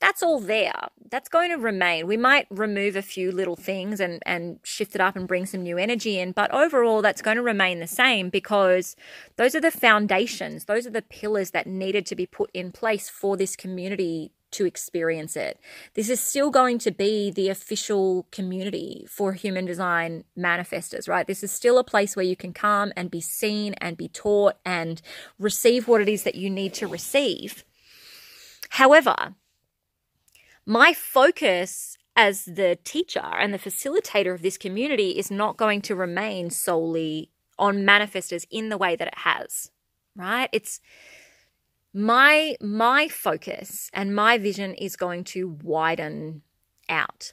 that's 0.00 0.22
all 0.22 0.40
there. 0.40 0.88
That's 1.10 1.28
going 1.28 1.50
to 1.50 1.56
remain. 1.56 2.06
We 2.06 2.16
might 2.16 2.46
remove 2.50 2.96
a 2.96 3.02
few 3.02 3.32
little 3.32 3.56
things 3.56 4.00
and, 4.00 4.22
and 4.26 4.58
shift 4.62 4.94
it 4.94 5.00
up 5.00 5.16
and 5.16 5.28
bring 5.28 5.46
some 5.46 5.62
new 5.62 5.78
energy 5.78 6.18
in, 6.18 6.32
but 6.32 6.52
overall, 6.52 7.02
that's 7.02 7.22
going 7.22 7.36
to 7.36 7.42
remain 7.42 7.80
the 7.80 7.86
same 7.86 8.28
because 8.28 8.96
those 9.36 9.54
are 9.54 9.60
the 9.60 9.70
foundations, 9.70 10.64
those 10.64 10.86
are 10.86 10.90
the 10.90 11.02
pillars 11.02 11.52
that 11.52 11.66
needed 11.66 12.06
to 12.06 12.16
be 12.16 12.26
put 12.26 12.50
in 12.52 12.72
place 12.72 13.08
for 13.08 13.36
this 13.36 13.56
community 13.56 14.32
to 14.54 14.64
experience 14.64 15.36
it. 15.36 15.58
This 15.94 16.08
is 16.08 16.20
still 16.20 16.50
going 16.50 16.78
to 16.80 16.90
be 16.92 17.30
the 17.30 17.48
official 17.48 18.26
community 18.30 19.04
for 19.10 19.32
human 19.32 19.64
design 19.64 20.24
manifestors, 20.38 21.08
right? 21.08 21.26
This 21.26 21.42
is 21.42 21.50
still 21.50 21.76
a 21.76 21.84
place 21.84 22.14
where 22.14 22.24
you 22.24 22.36
can 22.36 22.52
come 22.52 22.92
and 22.96 23.10
be 23.10 23.20
seen 23.20 23.74
and 23.74 23.96
be 23.96 24.08
taught 24.08 24.54
and 24.64 25.02
receive 25.38 25.88
what 25.88 26.00
it 26.00 26.08
is 26.08 26.22
that 26.22 26.36
you 26.36 26.48
need 26.48 26.72
to 26.74 26.86
receive. 26.86 27.64
However, 28.70 29.34
my 30.66 30.92
focus 30.92 31.96
as 32.16 32.44
the 32.44 32.78
teacher 32.84 33.24
and 33.38 33.52
the 33.52 33.58
facilitator 33.58 34.32
of 34.32 34.42
this 34.42 34.56
community 34.56 35.18
is 35.18 35.30
not 35.30 35.56
going 35.56 35.82
to 35.82 35.94
remain 35.94 36.50
solely 36.50 37.30
on 37.58 37.78
manifestors 37.78 38.46
in 38.50 38.68
the 38.68 38.78
way 38.78 38.96
that 38.96 39.08
it 39.08 39.18
has 39.18 39.70
right? 40.16 40.48
It's 40.52 40.80
my 41.92 42.56
my 42.60 43.08
focus 43.08 43.90
and 43.92 44.14
my 44.14 44.38
vision 44.38 44.74
is 44.74 44.96
going 44.96 45.24
to 45.24 45.58
widen 45.62 46.42
out. 46.88 47.32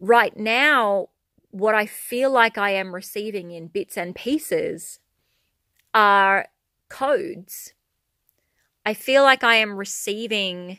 Right 0.00 0.36
now 0.36 1.08
what 1.50 1.74
i 1.74 1.86
feel 1.86 2.32
like 2.32 2.58
i 2.58 2.70
am 2.70 2.92
receiving 2.92 3.52
in 3.52 3.68
bits 3.68 3.96
and 3.96 4.14
pieces 4.16 4.98
are 5.92 6.48
codes. 6.88 7.74
I 8.84 8.94
feel 8.94 9.22
like 9.22 9.44
i 9.44 9.56
am 9.56 9.76
receiving 9.76 10.78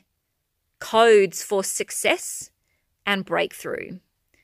codes 0.80 1.42
for 1.44 1.64
success 1.64 2.52
and 3.06 3.26
breakthrough. 3.26 4.00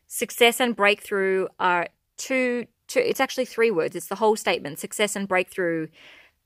Success 0.07 0.59
and 0.59 0.75
breakthrough 0.75 1.47
are 1.59 1.87
two, 2.17 2.67
two, 2.87 2.99
it's 2.99 3.19
actually 3.19 3.45
three 3.45 3.71
words. 3.71 3.95
It's 3.95 4.07
the 4.07 4.15
whole 4.15 4.35
statement 4.35 4.79
success 4.79 5.15
and 5.15 5.27
breakthrough. 5.27 5.87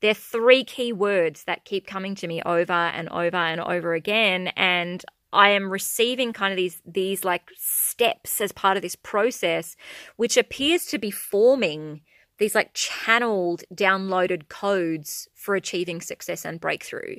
They're 0.01 0.13
three 0.13 0.63
key 0.63 0.93
words 0.93 1.45
that 1.45 1.65
keep 1.65 1.87
coming 1.87 2.15
to 2.15 2.27
me 2.27 2.41
over 2.45 2.73
and 2.73 3.09
over 3.09 3.37
and 3.37 3.61
over 3.61 3.93
again. 3.93 4.49
And 4.55 5.03
I 5.33 5.49
am 5.49 5.69
receiving 5.69 6.31
kind 6.31 6.51
of 6.53 6.57
these 6.57 6.81
these 6.85 7.23
like 7.23 7.49
steps 7.57 8.39
as 8.39 8.51
part 8.51 8.77
of 8.77 8.83
this 8.83 8.95
process, 8.95 9.75
which 10.15 10.37
appears 10.37 10.85
to 10.87 10.97
be 10.97 11.11
forming 11.11 12.01
these 12.37 12.55
like 12.55 12.73
channeled 12.73 13.63
downloaded 13.73 14.47
codes 14.47 15.27
for 15.33 15.55
achieving 15.55 16.01
success 16.01 16.45
and 16.45 16.59
breakthrough. 16.59 17.17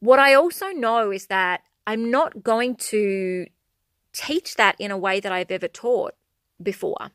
What 0.00 0.18
I 0.18 0.34
also 0.34 0.68
know 0.68 1.10
is 1.10 1.26
that 1.26 1.62
I'm 1.86 2.10
not 2.10 2.42
going 2.42 2.76
to 2.76 3.46
teach 4.12 4.56
that 4.56 4.76
in 4.78 4.90
a 4.90 4.98
way 4.98 5.20
that 5.20 5.32
I've 5.32 5.50
ever 5.50 5.68
taught 5.68 6.14
before. 6.62 7.10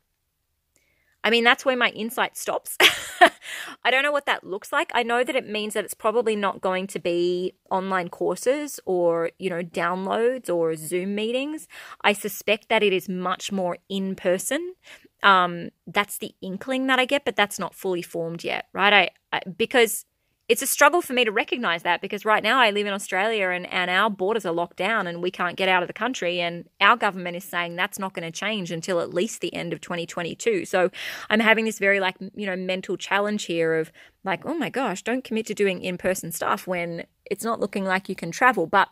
I 1.24 1.32
mean, 1.32 1.44
that's 1.44 1.66
where 1.66 1.76
my 1.76 1.90
insight 1.90 2.38
stops. 2.38 2.78
I 3.84 3.90
don't 3.90 4.04
know 4.04 4.12
what 4.12 4.28
that 4.28 4.44
looks 4.44 4.72
like. 4.72 4.92
I 4.94 5.02
know 5.02 5.24
that 5.24 5.36
it 5.36 5.50
means 5.50 5.74
that 5.74 5.84
it's 5.84 5.96
probably 5.96 6.36
not 6.36 6.62
going 6.62 6.86
to 6.88 7.00
be 7.00 7.54
online 7.72 8.10
courses 8.10 8.80
or, 8.86 9.32
you 9.40 9.50
know, 9.50 9.64
downloads 9.64 10.54
or 10.54 10.76
Zoom 10.76 11.16
meetings. 11.16 11.68
I 12.02 12.14
suspect 12.14 12.70
that 12.70 12.84
it 12.84 12.94
is 12.94 13.10
much 13.10 13.52
more 13.52 13.80
in 13.90 14.16
person. 14.16 14.76
Um, 15.24 15.70
that's 15.88 16.20
the 16.20 16.36
inkling 16.42 16.86
that 16.88 17.00
I 17.00 17.06
get, 17.06 17.26
but 17.26 17.36
that's 17.36 17.58
not 17.58 17.74
fully 17.74 18.04
formed 18.04 18.44
yet, 18.44 18.68
right? 18.72 18.94
I, 18.94 19.10
I 19.34 19.42
because 19.50 20.06
it's 20.48 20.62
a 20.62 20.68
struggle 20.68 21.02
for 21.02 21.14
me 21.14 21.26
to 21.26 21.32
recognize 21.32 21.82
that 21.84 22.02
because 22.02 22.24
right 22.24 22.44
now 22.44 22.60
I 22.60 22.70
live 22.70 22.86
in 22.86 22.94
Australia 22.94 23.50
and, 23.50 23.66
and 23.74 23.90
our 23.90 24.12
borders 24.12 24.46
are 24.46 24.54
locked 24.54 24.78
down 24.78 25.08
and 25.08 25.22
we 25.22 25.32
can't 25.32 25.58
get 25.58 25.70
out 25.70 25.82
of 25.82 25.88
the 25.88 25.94
country. 25.94 26.40
And 26.40 26.70
our 26.80 26.96
government 26.96 27.36
is 27.36 27.44
saying 27.44 27.76
that's 27.76 27.98
not 27.98 28.14
going 28.14 28.32
to 28.32 28.38
change 28.38 28.72
until 28.72 29.00
at 29.00 29.12
least 29.12 29.42
the 29.42 29.54
end 29.56 29.74
of 29.74 29.82
2022. 29.82 30.66
So 30.66 30.92
I'm 31.32 31.40
having 31.40 31.66
this 31.66 31.80
very, 31.80 32.00
like, 32.00 32.16
you 32.36 32.46
know, 32.46 32.56
mental 32.56 32.96
challenge 32.96 33.46
here 33.46 33.74
of 33.74 33.92
like, 34.24 34.46
oh 34.46 34.54
my 34.54 34.70
gosh, 34.70 35.02
don't 35.02 35.24
commit 35.24 35.48
to 35.48 35.56
doing 35.56 35.82
in 35.82 35.98
person 35.98 36.32
stuff 36.32 36.68
when 36.68 37.08
it's 37.26 37.44
not 37.44 37.60
looking 37.60 37.86
like 37.86 38.08
you 38.08 38.16
can 38.16 38.30
travel. 38.30 38.68
But, 38.68 38.90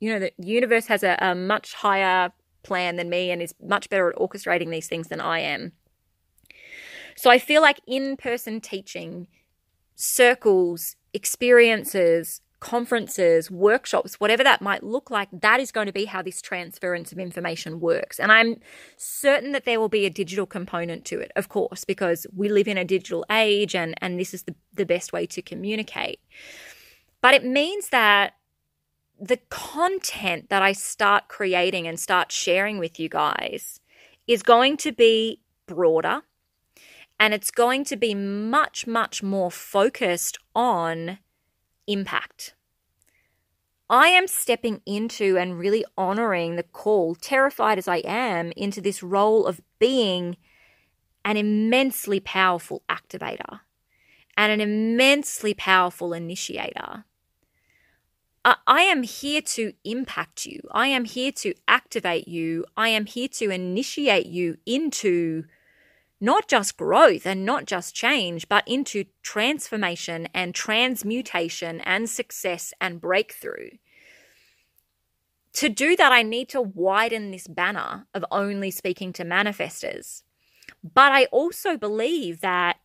you 0.00 0.12
know, 0.12 0.18
the 0.18 0.32
universe 0.36 0.86
has 0.86 1.02
a, 1.02 1.16
a 1.18 1.34
much 1.34 1.72
higher 1.72 2.30
plan 2.62 2.96
than 2.96 3.08
me 3.08 3.30
and 3.30 3.40
is 3.40 3.54
much 3.62 3.88
better 3.88 4.10
at 4.10 4.16
orchestrating 4.16 4.70
these 4.70 4.86
things 4.86 5.08
than 5.08 5.20
I 5.20 5.38
am. 5.38 5.72
So 7.16 7.30
I 7.30 7.38
feel 7.38 7.62
like 7.62 7.80
in 7.86 8.18
person 8.18 8.60
teaching 8.60 9.28
circles, 10.00 10.96
experiences, 11.12 12.40
conferences, 12.60 13.50
workshops, 13.50 14.20
whatever 14.20 14.42
that 14.44 14.62
might 14.62 14.82
look 14.82 15.10
like, 15.10 15.28
that 15.32 15.60
is 15.60 15.72
going 15.72 15.86
to 15.86 15.92
be 15.92 16.04
how 16.04 16.22
this 16.22 16.40
transference 16.42 17.10
of 17.12 17.18
information 17.18 17.80
works. 17.80 18.20
And 18.20 18.30
I'm 18.30 18.60
certain 18.96 19.52
that 19.52 19.64
there 19.64 19.80
will 19.80 19.88
be 19.88 20.06
a 20.06 20.10
digital 20.10 20.46
component 20.46 21.04
to 21.06 21.18
it, 21.18 21.32
of 21.36 21.48
course, 21.48 21.84
because 21.84 22.26
we 22.34 22.48
live 22.48 22.68
in 22.68 22.78
a 22.78 22.84
digital 22.84 23.24
age 23.30 23.74
and, 23.74 23.94
and 23.98 24.18
this 24.18 24.34
is 24.34 24.44
the, 24.44 24.54
the 24.74 24.86
best 24.86 25.12
way 25.12 25.26
to 25.26 25.42
communicate. 25.42 26.20
But 27.22 27.34
it 27.34 27.44
means 27.44 27.88
that 27.90 28.34
the 29.18 29.38
content 29.50 30.48
that 30.48 30.62
I 30.62 30.72
start 30.72 31.28
creating 31.28 31.86
and 31.86 32.00
start 32.00 32.32
sharing 32.32 32.78
with 32.78 32.98
you 32.98 33.10
guys 33.10 33.80
is 34.26 34.42
going 34.42 34.78
to 34.78 34.92
be 34.92 35.42
broader 35.66 36.22
and 37.20 37.34
it's 37.34 37.50
going 37.50 37.84
to 37.84 37.96
be 37.96 38.14
much, 38.14 38.86
much 38.86 39.22
more 39.22 39.50
focused 39.50 40.38
on 40.54 41.18
impact. 41.86 42.54
I 43.90 44.08
am 44.08 44.26
stepping 44.26 44.80
into 44.86 45.36
and 45.36 45.58
really 45.58 45.84
honoring 45.98 46.56
the 46.56 46.62
call, 46.62 47.14
terrified 47.14 47.76
as 47.76 47.86
I 47.86 47.98
am, 47.98 48.52
into 48.56 48.80
this 48.80 49.02
role 49.02 49.44
of 49.44 49.60
being 49.78 50.38
an 51.24 51.36
immensely 51.36 52.20
powerful 52.20 52.82
activator. 52.88 53.60
and 54.36 54.52
an 54.52 54.60
immensely 54.60 55.52
powerful 55.52 56.14
initiator. 56.14 57.04
I 58.42 58.82
am 58.82 59.02
here 59.02 59.42
to 59.42 59.74
impact 59.84 60.46
you. 60.46 60.60
I 60.70 60.86
am 60.86 61.04
here 61.04 61.32
to 61.32 61.52
activate 61.68 62.26
you. 62.26 62.64
I 62.74 62.88
am 62.88 63.04
here 63.04 63.28
to 63.28 63.50
initiate 63.50 64.26
you 64.26 64.56
into 64.64 65.44
not 66.20 66.48
just 66.48 66.76
growth 66.76 67.26
and 67.26 67.46
not 67.46 67.64
just 67.64 67.94
change, 67.94 68.48
but 68.48 68.66
into 68.66 69.04
transformation 69.22 70.28
and 70.34 70.54
transmutation 70.54 71.80
and 71.80 72.10
success 72.10 72.74
and 72.80 73.00
breakthrough. 73.00 73.70
To 75.54 75.68
do 75.68 75.96
that, 75.96 76.12
I 76.12 76.22
need 76.22 76.48
to 76.50 76.60
widen 76.60 77.30
this 77.30 77.48
banner 77.48 78.06
of 78.14 78.24
only 78.30 78.70
speaking 78.70 79.12
to 79.14 79.24
manifestors. 79.24 80.22
But 80.82 81.12
I 81.12 81.24
also 81.26 81.76
believe 81.76 82.40
that 82.40 82.78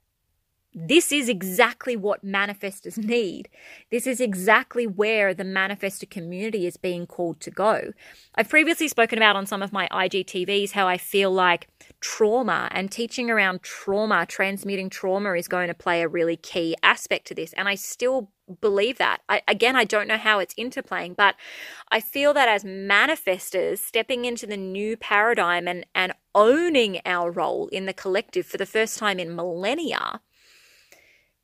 this 0.77 1.13
is 1.13 1.29
exactly 1.29 1.95
what 1.95 2.25
manifestors 2.25 2.99
mm-hmm. 2.99 3.09
need. 3.09 3.49
This 3.91 4.05
is 4.05 4.19
exactly 4.19 4.85
where 4.85 5.33
the 5.33 5.45
manifestor 5.45 6.09
community 6.09 6.67
is 6.67 6.75
being 6.75 7.07
called 7.07 7.39
to 7.41 7.51
go. 7.51 7.93
I've 8.35 8.49
previously 8.49 8.89
spoken 8.89 9.17
about 9.17 9.37
on 9.37 9.45
some 9.45 9.63
of 9.63 9.71
my 9.71 9.87
IGTVs 9.89 10.71
how 10.71 10.85
I 10.85 10.97
feel 10.97 11.31
like 11.31 11.69
trauma 12.01 12.67
and 12.71 12.91
teaching 12.91 13.31
around 13.31 13.63
trauma, 13.63 14.25
transmuting 14.25 14.89
trauma 14.89 15.33
is 15.33 15.47
going 15.47 15.69
to 15.69 15.73
play 15.73 16.01
a 16.01 16.09
really 16.09 16.35
key 16.35 16.75
aspect 16.83 17.25
to 17.27 17.35
this. 17.35 17.53
And 17.53 17.69
I 17.69 17.75
still 17.75 18.31
believe 18.59 18.97
that. 18.97 19.21
I, 19.29 19.41
again, 19.47 19.77
I 19.77 19.85
don't 19.85 20.07
know 20.07 20.17
how 20.17 20.39
it's 20.39 20.53
interplaying, 20.55 21.15
but 21.15 21.35
I 21.89 22.01
feel 22.01 22.33
that 22.33 22.49
as 22.49 22.65
manifestors 22.65 23.79
stepping 23.79 24.25
into 24.25 24.45
the 24.45 24.57
new 24.57 24.97
paradigm 24.97 25.69
and, 25.69 25.85
and 25.95 26.13
owning 26.35 26.99
our 27.05 27.31
role 27.31 27.69
in 27.69 27.85
the 27.85 27.93
collective 27.93 28.45
for 28.45 28.57
the 28.57 28.65
first 28.65 28.97
time 28.97 29.19
in 29.19 29.35
millennia, 29.35 30.19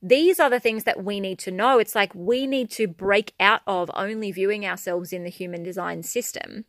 these 0.02 0.40
are 0.40 0.50
the 0.50 0.60
things 0.60 0.84
that 0.86 1.04
we 1.04 1.20
need 1.20 1.40
to 1.40 1.52
know. 1.52 1.78
It's 1.78 1.96
like 1.96 2.14
we 2.16 2.48
need 2.48 2.72
to 2.72 2.88
break 2.88 3.34
out 3.40 3.62
of 3.68 3.92
only 3.94 4.32
viewing 4.32 4.66
ourselves 4.66 5.14
in 5.14 5.24
the 5.24 5.30
human 5.30 5.64
design 5.64 6.04
system. 6.04 6.66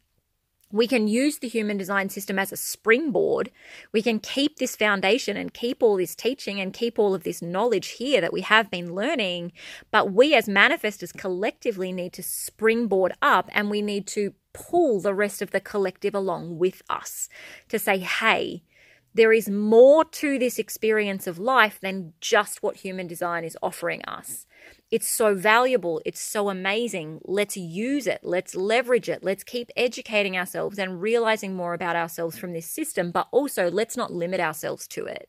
We 0.70 0.86
can 0.86 1.06
use 1.06 1.38
the 1.38 1.48
human 1.48 1.76
design 1.76 2.08
system 2.08 2.38
as 2.38 2.50
a 2.50 2.56
springboard. 2.56 3.50
We 3.92 4.00
can 4.00 4.18
keep 4.18 4.56
this 4.56 4.74
foundation 4.74 5.36
and 5.36 5.52
keep 5.52 5.82
all 5.82 5.98
this 5.98 6.14
teaching 6.14 6.60
and 6.60 6.72
keep 6.72 6.98
all 6.98 7.14
of 7.14 7.24
this 7.24 7.42
knowledge 7.42 7.88
here 7.88 8.22
that 8.22 8.32
we 8.32 8.40
have 8.40 8.70
been 8.70 8.94
learning. 8.94 9.52
But 9.90 10.12
we 10.12 10.34
as 10.34 10.46
manifestors 10.48 11.14
collectively 11.14 11.92
need 11.92 12.14
to 12.14 12.22
springboard 12.22 13.12
up 13.20 13.50
and 13.52 13.68
we 13.68 13.82
need 13.82 14.06
to 14.08 14.32
pull 14.54 15.00
the 15.00 15.14
rest 15.14 15.42
of 15.42 15.50
the 15.50 15.60
collective 15.60 16.14
along 16.14 16.58
with 16.58 16.82
us 16.88 17.28
to 17.68 17.78
say, 17.78 17.98
hey, 17.98 18.62
there 19.14 19.32
is 19.32 19.48
more 19.48 20.04
to 20.04 20.38
this 20.38 20.58
experience 20.58 21.26
of 21.26 21.38
life 21.38 21.78
than 21.80 22.14
just 22.20 22.62
what 22.62 22.76
human 22.76 23.06
design 23.06 23.44
is 23.44 23.58
offering 23.62 24.02
us. 24.04 24.46
It's 24.90 25.08
so 25.08 25.34
valuable. 25.34 26.00
It's 26.04 26.20
so 26.20 26.48
amazing. 26.48 27.20
Let's 27.24 27.56
use 27.56 28.06
it. 28.06 28.20
Let's 28.22 28.54
leverage 28.54 29.08
it. 29.08 29.22
Let's 29.22 29.44
keep 29.44 29.70
educating 29.76 30.36
ourselves 30.36 30.78
and 30.78 31.00
realizing 31.00 31.54
more 31.54 31.74
about 31.74 31.96
ourselves 31.96 32.38
from 32.38 32.52
this 32.52 32.66
system, 32.66 33.10
but 33.10 33.28
also 33.32 33.70
let's 33.70 33.96
not 33.96 34.12
limit 34.12 34.40
ourselves 34.40 34.86
to 34.88 35.04
it. 35.04 35.28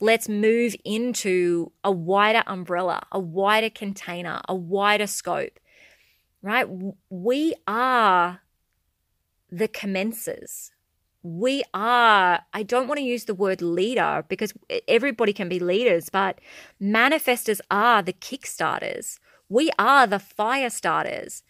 Let's 0.00 0.28
move 0.28 0.74
into 0.84 1.72
a 1.84 1.92
wider 1.92 2.42
umbrella, 2.46 3.02
a 3.12 3.20
wider 3.20 3.70
container, 3.70 4.40
a 4.48 4.54
wider 4.54 5.06
scope, 5.06 5.60
right? 6.42 6.66
We 7.08 7.54
are 7.66 8.40
the 9.50 9.68
commencers 9.68 10.70
we 11.22 11.62
are, 11.72 12.40
I 12.52 12.62
don't 12.62 12.88
want 12.88 12.98
to 12.98 13.04
use 13.04 13.24
the 13.24 13.34
word 13.34 13.62
leader 13.62 14.24
because 14.28 14.52
everybody 14.88 15.32
can 15.32 15.48
be 15.48 15.60
leaders, 15.60 16.08
but 16.08 16.40
manifestors 16.80 17.60
are 17.70 18.02
the 18.02 18.12
kickstarters. 18.12 19.18
We 19.48 19.70
are 19.78 20.06
the 20.06 20.18
fire 20.18 20.70
starters. 20.70 21.42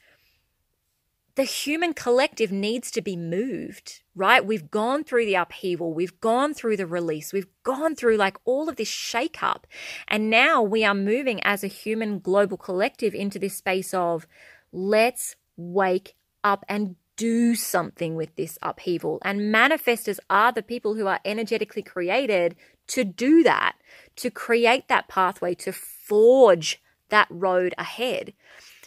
The 1.34 1.44
human 1.44 1.94
collective 1.94 2.52
needs 2.52 2.90
to 2.90 3.00
be 3.00 3.16
moved, 3.16 4.02
right? 4.14 4.44
We've 4.44 4.70
gone 4.70 5.02
through 5.02 5.24
the 5.24 5.36
upheaval, 5.36 5.94
we've 5.94 6.20
gone 6.20 6.52
through 6.52 6.76
the 6.76 6.86
release, 6.86 7.32
we've 7.32 7.48
gone 7.62 7.94
through 7.94 8.18
like 8.18 8.36
all 8.44 8.68
of 8.68 8.76
this 8.76 8.90
shakeup. 8.90 9.64
And 10.08 10.28
now 10.28 10.60
we 10.60 10.84
are 10.84 10.94
moving 10.94 11.42
as 11.42 11.64
a 11.64 11.68
human 11.68 12.18
global 12.18 12.58
collective 12.58 13.14
into 13.14 13.38
this 13.38 13.54
space 13.54 13.94
of 13.94 14.26
let's 14.72 15.36
wake 15.56 16.14
up 16.44 16.66
and 16.68 16.96
do 17.16 17.54
something 17.54 18.14
with 18.16 18.34
this 18.36 18.58
upheaval. 18.62 19.18
And 19.24 19.54
manifestors 19.54 20.18
are 20.30 20.52
the 20.52 20.62
people 20.62 20.94
who 20.94 21.06
are 21.06 21.20
energetically 21.24 21.82
created 21.82 22.56
to 22.88 23.04
do 23.04 23.42
that, 23.42 23.76
to 24.16 24.30
create 24.30 24.88
that 24.88 25.08
pathway, 25.08 25.54
to 25.56 25.72
forge 25.72 26.82
that 27.08 27.28
road 27.30 27.74
ahead. 27.78 28.32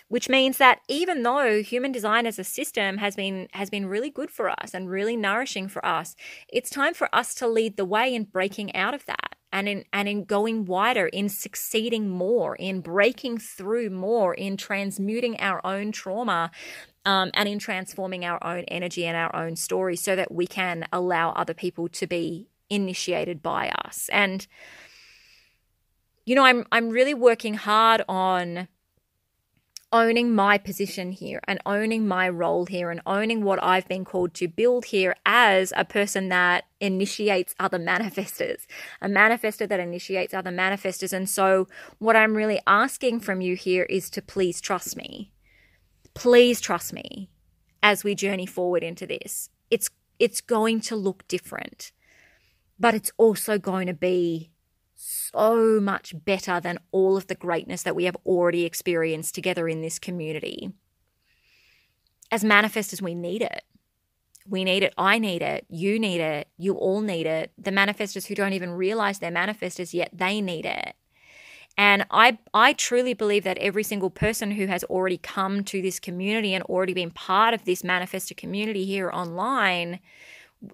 Which 0.07 0.29
means 0.29 0.59
that 0.59 0.81
even 0.87 1.23
though 1.23 1.63
human 1.63 1.91
design 1.91 2.27
as 2.27 2.37
a 2.37 2.43
system 2.43 2.97
has 2.99 3.15
been 3.15 3.47
has 3.53 3.71
been 3.71 3.87
really 3.87 4.11
good 4.11 4.29
for 4.29 4.49
us 4.49 4.73
and 4.73 4.87
really 4.89 5.17
nourishing 5.17 5.67
for 5.67 5.83
us, 5.83 6.15
it's 6.47 6.69
time 6.69 6.93
for 6.93 7.09
us 7.13 7.33
to 7.35 7.47
lead 7.47 7.75
the 7.75 7.85
way 7.85 8.13
in 8.13 8.25
breaking 8.25 8.75
out 8.75 8.93
of 8.93 9.05
that 9.07 9.35
and 9.55 9.69
in 9.69 9.85
and 9.93 10.09
in 10.09 10.25
going 10.25 10.65
wider, 10.65 11.07
in 11.07 11.29
succeeding 11.29 12.09
more, 12.09 12.55
in 12.57 12.81
breaking 12.81 13.37
through 13.37 13.89
more, 13.89 14.33
in 14.33 14.57
transmuting 14.57 15.39
our 15.39 15.65
own 15.65 15.93
trauma 15.93 16.51
um, 17.05 17.31
and 17.33 17.47
in 17.47 17.57
transforming 17.57 18.25
our 18.25 18.43
own 18.45 18.65
energy 18.65 19.05
and 19.05 19.15
our 19.15 19.33
own 19.33 19.55
stories 19.55 20.03
so 20.03 20.13
that 20.15 20.29
we 20.29 20.45
can 20.45 20.85
allow 20.91 21.31
other 21.31 21.53
people 21.53 21.87
to 21.87 22.05
be 22.05 22.49
initiated 22.69 23.41
by 23.41 23.69
us. 23.69 24.09
And 24.11 24.45
you 26.25 26.35
know, 26.35 26.43
I'm 26.43 26.65
I'm 26.71 26.89
really 26.89 27.13
working 27.13 27.53
hard 27.53 28.03
on 28.09 28.67
owning 29.95 30.35
my 30.35 30.57
position 30.57 31.11
here 31.11 31.39
and 31.47 31.59
owning 31.65 32.05
my 32.07 32.27
role 32.27 32.65
here 32.65 32.91
and 32.91 33.01
owning 33.05 33.43
what 33.43 33.63
I've 33.63 33.87
been 33.87 34.03
called 34.03 34.33
to 34.35 34.47
build 34.47 34.85
here 34.85 35.15
as 35.25 35.71
a 35.77 35.85
person 35.85 36.29
that 36.29 36.65
initiates 36.81 37.55
other 37.59 37.79
manifestors, 37.79 38.65
a 39.01 39.07
manifestor 39.07 39.67
that 39.69 39.79
initiates 39.79 40.33
other 40.33 40.51
manifestors. 40.51 41.13
And 41.13 41.29
so, 41.29 41.67
what 41.99 42.15
I'm 42.15 42.35
really 42.35 42.59
asking 42.67 43.21
from 43.21 43.39
you 43.39 43.55
here 43.55 43.83
is 43.83 44.09
to 44.11 44.21
please 44.21 44.59
trust 44.59 44.97
me 44.97 45.31
please 46.15 46.59
trust 46.59 46.93
me 46.93 47.29
as 47.83 48.03
we 48.03 48.15
journey 48.15 48.47
forward 48.47 48.81
into 48.81 49.05
this. 49.05 49.51
It's 49.69 49.91
it's 50.17 50.41
going 50.41 50.81
to 50.81 50.95
look 50.95 51.27
different, 51.27 51.91
but 52.79 52.95
it's 52.95 53.11
also 53.17 53.59
going 53.59 53.85
to 53.85 53.93
be 53.93 54.49
so 54.95 55.79
much 55.81 56.13
better 56.25 56.59
than 56.59 56.79
all 56.91 57.17
of 57.17 57.27
the 57.27 57.35
greatness 57.35 57.83
that 57.83 57.95
we 57.95 58.05
have 58.05 58.17
already 58.25 58.65
experienced 58.65 59.35
together 59.35 59.67
in 59.67 59.81
this 59.81 59.99
community. 59.99 60.71
As 62.31 62.43
manifestors, 62.43 63.01
we 63.01 63.13
need 63.13 63.41
it. 63.41 63.63
We 64.47 64.63
need 64.63 64.83
it. 64.83 64.93
I 64.97 65.19
need 65.19 65.41
it. 65.41 65.65
You 65.69 65.99
need 65.99 66.21
it. 66.21 66.47
You 66.57 66.75
all 66.75 67.01
need 67.01 67.25
it. 67.25 67.51
The 67.57 67.71
manifestors 67.71 68.27
who 68.27 68.35
don't 68.35 68.53
even 68.53 68.71
realize 68.71 69.19
they're 69.19 69.31
manifestors 69.31 69.93
yet, 69.93 70.09
they 70.13 70.41
need 70.41 70.65
it. 70.65 70.95
And 71.77 72.05
I, 72.09 72.37
I 72.53 72.73
truly 72.73 73.13
believe 73.13 73.43
that 73.43 73.57
every 73.57 73.83
single 73.83 74.09
person 74.09 74.51
who 74.51 74.67
has 74.67 74.83
already 74.85 75.17
come 75.17 75.63
to 75.65 75.81
this 75.81 75.99
community 75.99 76.53
and 76.53 76.63
already 76.63 76.93
been 76.93 77.11
part 77.11 77.53
of 77.53 77.65
this 77.65 77.81
manifestor 77.81 78.37
community 78.37 78.85
here 78.85 79.11
online, 79.11 79.99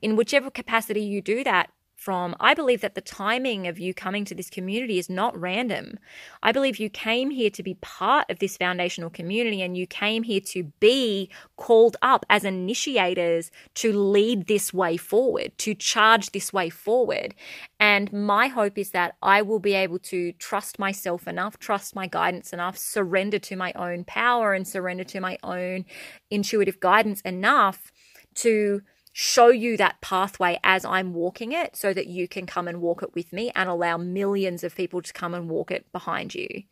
in 0.01 0.15
whichever 0.15 0.51
capacity 0.51 1.01
you 1.01 1.21
do 1.21 1.43
that, 1.43 1.71
from, 2.01 2.35
I 2.39 2.55
believe 2.55 2.81
that 2.81 2.95
the 2.95 3.01
timing 3.01 3.67
of 3.67 3.77
you 3.77 3.93
coming 3.93 4.25
to 4.25 4.33
this 4.33 4.49
community 4.49 4.97
is 4.97 5.07
not 5.07 5.39
random. 5.39 5.99
I 6.41 6.51
believe 6.51 6.79
you 6.79 6.89
came 6.89 7.29
here 7.29 7.51
to 7.51 7.61
be 7.61 7.75
part 7.75 8.27
of 8.31 8.39
this 8.39 8.57
foundational 8.57 9.11
community 9.11 9.61
and 9.61 9.77
you 9.77 9.85
came 9.85 10.23
here 10.23 10.39
to 10.39 10.63
be 10.79 11.29
called 11.57 11.97
up 12.01 12.25
as 12.27 12.43
initiators 12.43 13.51
to 13.75 13.93
lead 13.93 14.47
this 14.47 14.73
way 14.73 14.97
forward, 14.97 15.55
to 15.59 15.75
charge 15.75 16.31
this 16.31 16.51
way 16.51 16.71
forward. 16.71 17.35
And 17.79 18.11
my 18.11 18.47
hope 18.47 18.79
is 18.79 18.89
that 18.91 19.15
I 19.21 19.43
will 19.43 19.59
be 19.59 19.75
able 19.75 19.99
to 19.99 20.31
trust 20.33 20.79
myself 20.79 21.27
enough, 21.27 21.59
trust 21.59 21.95
my 21.95 22.07
guidance 22.07 22.51
enough, 22.51 22.79
surrender 22.79 23.37
to 23.37 23.55
my 23.55 23.73
own 23.73 24.05
power 24.05 24.53
and 24.53 24.67
surrender 24.67 25.03
to 25.03 25.19
my 25.19 25.37
own 25.43 25.85
intuitive 26.31 26.79
guidance 26.79 27.21
enough 27.21 27.91
to 28.33 28.81
show 29.13 29.49
you 29.49 29.75
that 29.77 29.99
pathway 30.01 30.59
as 30.63 30.85
I'm 30.85 31.13
walking 31.13 31.51
it 31.51 31.75
so 31.75 31.93
that 31.93 32.07
you 32.07 32.27
can 32.27 32.45
come 32.45 32.67
and 32.67 32.81
walk 32.81 33.03
it 33.03 33.13
with 33.13 33.33
me 33.33 33.51
and 33.55 33.69
allow 33.69 33.97
millions 33.97 34.63
of 34.63 34.75
people 34.75 35.01
to 35.01 35.13
come 35.13 35.33
and 35.33 35.49
walk 35.49 35.71
it 35.71 35.91
behind 35.91 36.33
you. 36.33 36.63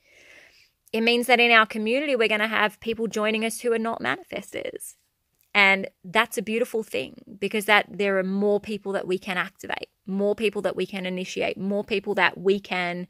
It 0.91 1.02
means 1.02 1.28
that 1.28 1.39
in 1.39 1.52
our 1.52 1.65
community, 1.65 2.15
we're 2.15 2.28
going 2.28 2.39
to 2.39 2.47
have 2.47 2.80
people 2.80 3.08
joining 3.08 3.45
us 3.45 3.60
who 3.60 3.73
are 3.73 3.80
not 3.80 4.02
manifestors. 4.02 4.95
And 5.54 5.89
that's 6.04 6.38
a 6.38 6.43
beautiful 6.43 6.84
thing 6.84 7.21
because 7.39 7.65
that 7.65 7.88
there 7.89 8.17
are 8.17 8.23
more 8.23 8.60
people 8.60 8.91
that 8.93 9.08
we 9.08 9.17
can 9.17 9.38
activate, 9.38 9.89
more 10.06 10.36
people 10.36 10.62
that 10.62 10.75
we 10.75 10.86
can 10.86 11.06
initiate, 11.06 11.58
more 11.58 11.84
people 11.84 12.15
that 12.15 12.38
we 12.38 12.60
can 12.60 13.08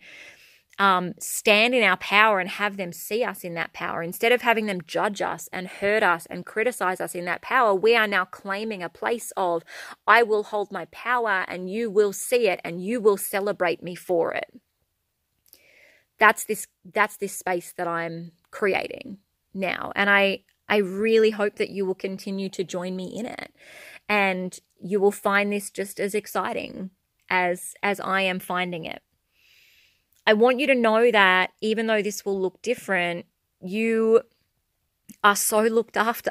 um, 0.80 1.14
stand 1.20 1.76
in 1.76 1.84
our 1.84 1.98
power 1.98 2.40
and 2.40 2.50
have 2.50 2.78
them 2.78 2.94
see 2.94 3.24
us 3.24 3.44
in 3.44 3.54
that 3.56 3.74
power. 3.74 4.04
Instead 4.04 4.32
of 4.32 4.42
having 4.42 4.68
them 4.68 4.82
judge 4.88 5.22
us 5.22 5.50
and 5.54 5.68
hurt 5.68 6.04
us 6.04 6.26
and 6.28 6.46
criticize 6.46 7.02
us 7.02 7.16
in 7.16 7.26
that 7.26 7.42
power, 7.44 7.76
we 7.76 7.96
are 7.96 8.08
now 8.08 8.26
claiming 8.26 8.84
a 8.84 8.90
place 8.90 9.34
of, 9.38 9.64
I 10.08 10.24
will 10.24 10.44
hold 10.44 10.72
my 10.72 10.86
power 10.86 11.46
and 11.50 11.70
you 11.70 11.92
will 11.92 12.14
see 12.14 12.48
it 12.50 12.62
and 12.66 12.84
you 12.84 13.02
will 13.02 13.18
celebrate 13.18 13.84
me 13.84 13.96
for 13.96 14.34
it. 14.34 14.46
that's 16.20 16.46
this 16.46 16.68
that's 16.94 17.18
this 17.18 17.38
space 17.38 17.74
that 17.78 17.88
I'm 17.88 18.32
creating 18.52 19.18
now. 19.54 19.92
And 19.96 20.10
I 20.10 20.44
I 20.70 20.78
really 20.78 21.32
hope 21.32 21.56
that 21.58 21.70
you 21.70 21.86
will 21.86 21.96
continue 21.96 22.50
to 22.50 22.64
join 22.64 22.96
me 22.96 23.06
in 23.18 23.26
it. 23.26 23.54
And 24.10 24.58
you 24.82 25.00
will 25.00 25.12
find 25.12 25.52
this 25.52 25.70
just 25.72 26.00
as 26.00 26.16
exciting 26.16 26.92
as 27.30 27.76
as 27.84 28.00
I 28.00 28.22
am 28.22 28.40
finding 28.40 28.86
it. 28.86 29.02
I 30.30 30.34
want 30.34 30.60
you 30.60 30.68
to 30.68 30.76
know 30.76 31.10
that 31.10 31.54
even 31.60 31.88
though 31.88 32.04
this 32.04 32.24
will 32.24 32.40
look 32.40 32.62
different, 32.62 33.26
you 33.62 34.22
are 35.24 35.36
so 35.36 35.62
looked 35.64 35.98
after 35.98 36.30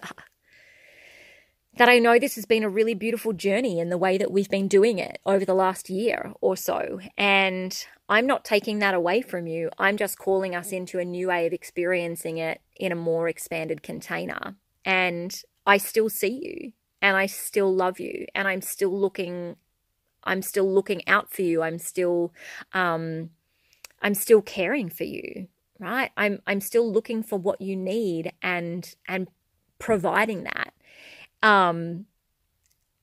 that 1.78 1.88
I 1.88 1.98
know 1.98 2.16
this 2.16 2.36
has 2.36 2.46
been 2.46 2.62
a 2.62 2.68
really 2.68 2.94
beautiful 2.94 3.32
journey 3.32 3.80
in 3.80 3.88
the 3.88 3.98
way 3.98 4.16
that 4.16 4.30
we've 4.30 4.48
been 4.48 4.68
doing 4.68 5.00
it 5.00 5.18
over 5.26 5.44
the 5.44 5.52
last 5.52 5.90
year 5.90 6.32
or 6.40 6.56
so. 6.56 7.00
And 7.16 7.84
I'm 8.08 8.24
not 8.24 8.44
taking 8.44 8.78
that 8.78 8.94
away 8.94 9.20
from 9.20 9.48
you. 9.48 9.68
I'm 9.78 9.96
just 9.96 10.16
calling 10.16 10.54
us 10.54 10.70
into 10.70 11.00
a 11.00 11.04
new 11.04 11.26
way 11.26 11.48
of 11.48 11.52
experiencing 11.52 12.38
it 12.38 12.60
in 12.76 12.92
a 12.92 12.96
more 12.96 13.28
expanded 13.28 13.82
container. 13.82 14.54
And 14.84 15.42
I 15.66 15.78
still 15.78 16.08
see 16.08 16.40
you 16.44 16.72
and 17.02 17.16
I 17.16 17.26
still 17.26 17.74
love 17.74 17.98
you 17.98 18.26
and 18.32 18.46
I'm 18.46 18.60
still 18.60 18.96
looking 18.96 19.56
I'm 20.22 20.42
still 20.42 20.72
looking 20.72 21.06
out 21.08 21.32
for 21.32 21.42
you. 21.42 21.62
I'm 21.62 21.80
still 21.80 22.32
um 22.72 23.30
I'm 24.02 24.14
still 24.14 24.42
caring 24.42 24.88
for 24.88 25.04
you, 25.04 25.48
right? 25.78 26.10
I'm 26.16 26.40
I'm 26.46 26.60
still 26.60 26.90
looking 26.90 27.22
for 27.22 27.38
what 27.38 27.60
you 27.60 27.76
need 27.76 28.32
and 28.42 28.94
and 29.06 29.28
providing 29.78 30.44
that 30.44 30.72
um, 31.42 32.06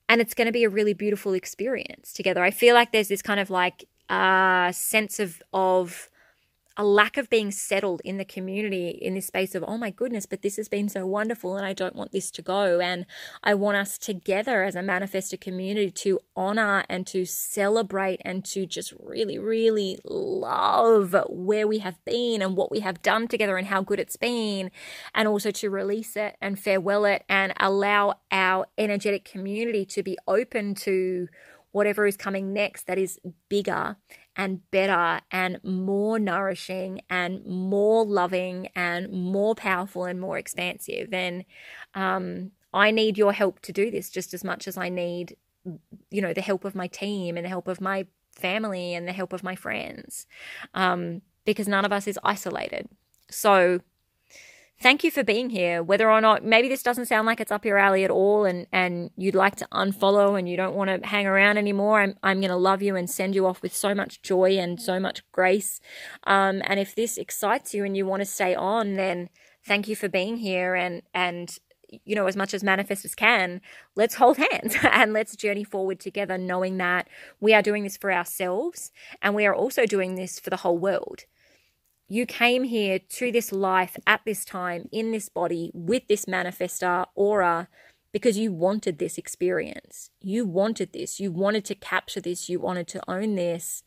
and 0.08 0.22
it's 0.22 0.34
going 0.34 0.46
to 0.46 0.52
be 0.52 0.64
a 0.64 0.70
really 0.70 0.94
beautiful 0.94 1.34
experience 1.34 2.14
together. 2.14 2.44
I 2.44 2.52
feel 2.52 2.76
like 2.76 2.92
there's 2.92 3.08
this 3.08 3.22
kind 3.22 3.40
of 3.40 3.50
like 3.50 3.86
uh, 4.10 4.72
sense 4.72 5.20
of 5.20 5.42
of 5.54 6.10
a 6.78 6.84
lack 6.84 7.18
of 7.18 7.30
being 7.30 7.52
settled 7.52 8.02
in 8.04 8.18
the 8.18 8.26
community 8.26 8.90
in 8.90 9.14
this 9.14 9.28
space 9.28 9.56
of, 9.56 9.64
oh 9.68 9.78
my 9.78 9.90
goodness, 9.90 10.26
but 10.26 10.42
this 10.42 10.58
has 10.58 10.68
been 10.68 10.90
so 10.90 11.06
wonderful 11.06 11.56
and 11.56 11.66
I 11.66 11.74
don't 11.74 11.96
want 11.96 12.12
this 12.12 12.30
to 12.32 12.42
go. 12.42 12.80
And 12.80 13.06
I 13.44 13.54
want 13.54 13.78
us 13.78 13.98
together 13.98 14.64
as 14.64 14.76
a 14.76 14.82
manifested 14.82 15.40
community 15.40 15.92
to 15.92 16.20
honor 16.36 16.84
and 16.90 17.08
to 17.08 17.26
celebrate 17.26 18.22
and 18.26 18.44
to 18.46 18.66
just 18.66 18.94
really, 19.00 19.38
really 19.38 20.00
love 20.04 21.16
where 21.30 21.68
we 21.68 21.80
have 21.80 22.04
been 22.04 22.42
and 22.42 22.58
what 22.58 22.72
we 22.72 22.82
have 22.82 23.02
done 23.02 23.28
together 23.28 23.58
and 23.58 23.68
how 23.68 23.82
good 23.82 24.00
it's 24.00 24.18
been. 24.18 24.70
And 25.14 25.28
also 25.28 25.52
to 25.52 25.70
release 25.70 26.16
it 26.16 26.36
and 26.42 26.60
farewell 26.60 27.06
it 27.06 27.24
and 27.30 27.54
allow 27.58 28.20
our 28.32 28.68
energetic 28.78 29.24
community 29.24 29.86
to 29.86 30.04
be 30.04 30.18
open 30.28 30.76
to 30.76 31.30
whatever 31.76 32.06
is 32.06 32.16
coming 32.16 32.54
next 32.54 32.88
that 32.88 32.98
is 32.98 33.20
bigger 33.50 33.98
and 34.38 34.72
better 34.72 35.20
and 35.30 35.60
more 35.62 36.18
nourishing 36.18 37.02
and 37.10 37.46
more 37.46 38.06
loving 38.06 38.70
and 38.78 39.12
more 39.12 39.54
powerful 39.56 40.06
and 40.06 40.22
more 40.22 40.38
expansive. 40.38 41.14
And 41.14 41.44
um, 41.94 42.52
I 42.74 42.92
need 42.92 43.18
your 43.18 43.34
help 43.34 43.60
to 43.64 43.74
do 43.74 43.92
this 43.92 44.10
just 44.10 44.34
as 44.34 44.42
much 44.42 44.70
as 44.70 44.78
I 44.78 44.88
need, 44.88 45.36
you 46.10 46.22
know, 46.22 46.32
the 46.32 46.40
help 46.40 46.64
of 46.64 46.76
my 46.76 46.88
team 46.88 47.36
and 47.36 47.44
the 47.44 47.50
help 47.50 47.68
of 47.68 47.82
my 47.82 48.06
family 48.32 48.94
and 48.94 49.06
the 49.06 49.12
help 49.12 49.34
of 49.34 49.44
my 49.44 49.56
friends, 49.56 50.28
um, 50.76 51.24
because 51.44 51.68
none 51.68 51.84
of 51.84 51.92
us 51.92 52.08
is 52.08 52.18
isolated. 52.24 52.88
So 53.30 53.82
thank 54.80 55.04
you 55.04 55.12
for 55.12 55.24
being 55.24 55.50
here. 55.50 55.82
Whether 55.82 56.10
or 56.10 56.22
not 56.22 56.44
maybe 56.44 56.68
this 56.68 56.84
doesn't 56.84 57.06
sound 57.06 57.26
like 57.26 57.40
it's 57.40 57.52
up 57.52 57.66
your 57.66 57.78
alley 57.78 58.04
at 58.04 58.12
all 58.12 58.46
and, 58.46 58.68
and 58.72 59.12
you'd 59.16 59.36
like 59.36 59.56
to 59.58 59.68
unfollow 59.72 60.38
and 60.38 60.48
you 60.50 60.58
don't 60.58 60.76
want 60.76 60.90
to 60.90 61.08
hang 61.08 61.26
around 61.26 61.58
anymore, 61.58 62.02
I'm, 62.02 62.16
I'm 62.24 62.40
going 62.40 62.50
to 62.50 62.58
love 62.58 62.82
you 62.82 62.96
and 62.96 63.10
send 63.10 63.36
you 63.36 63.46
off 63.46 63.62
with 63.62 63.76
so 63.76 63.96
much 63.96 64.22
joy 64.22 64.58
and 64.58 64.82
so 64.82 65.00
much 65.00 65.24
grace. 65.32 65.80
Um, 66.26 66.62
and 66.66 66.80
if 66.80 66.96
this 66.96 67.18
excites 67.18 67.74
you 67.74 67.86
and 67.86 67.96
you 67.96 68.06
want 68.06 68.22
to 68.22 68.26
stay 68.26 68.54
on, 68.54 68.96
then 68.96 69.30
thank 69.66 69.88
you 69.88 69.96
for 69.96 70.10
being 70.10 70.38
here 70.38 70.76
and, 70.76 71.02
and, 71.14 71.58
you 72.04 72.16
know, 72.16 72.28
as 72.28 72.36
much 72.36 72.54
as 72.54 72.64
manifestors 72.64 73.16
can, 73.16 73.62
let's 73.96 74.16
hold 74.16 74.38
hands 74.38 74.76
and 74.84 75.14
let's 75.14 75.36
journey 75.36 75.64
forward 75.64 76.00
together, 76.00 76.38
knowing 76.38 76.78
that 76.78 77.08
we 77.40 77.54
are 77.54 77.62
doing 77.62 77.84
this 77.84 77.98
for 77.98 78.12
ourselves 78.12 78.92
and 79.22 79.34
we 79.36 79.46
are 79.46 79.56
also 79.56 79.86
doing 79.86 80.16
this 80.16 80.40
for 80.40 80.50
the 80.50 80.58
whole 80.58 80.78
world. 80.78 81.26
You 82.08 82.28
came 82.28 82.66
here 82.66 83.00
to 83.00 83.32
this 83.32 83.52
life 83.52 83.98
at 84.06 84.22
this 84.26 84.46
time 84.46 84.88
in 84.92 85.12
this 85.12 85.28
body 85.28 85.72
with 85.74 86.08
this 86.08 86.26
manifestor 86.26 87.08
aura 87.16 87.68
because 88.12 88.38
you 88.38 88.54
wanted 88.54 89.00
this 89.00 89.18
experience. 89.18 90.12
You 90.22 90.46
wanted 90.46 90.94
this. 90.94 91.20
You 91.20 91.32
wanted 91.32 91.66
to 91.66 91.76
capture 91.76 92.22
this. 92.22 92.48
You 92.48 92.60
wanted 92.60 92.88
to 92.90 93.02
own 93.10 93.36
this. 93.36 93.84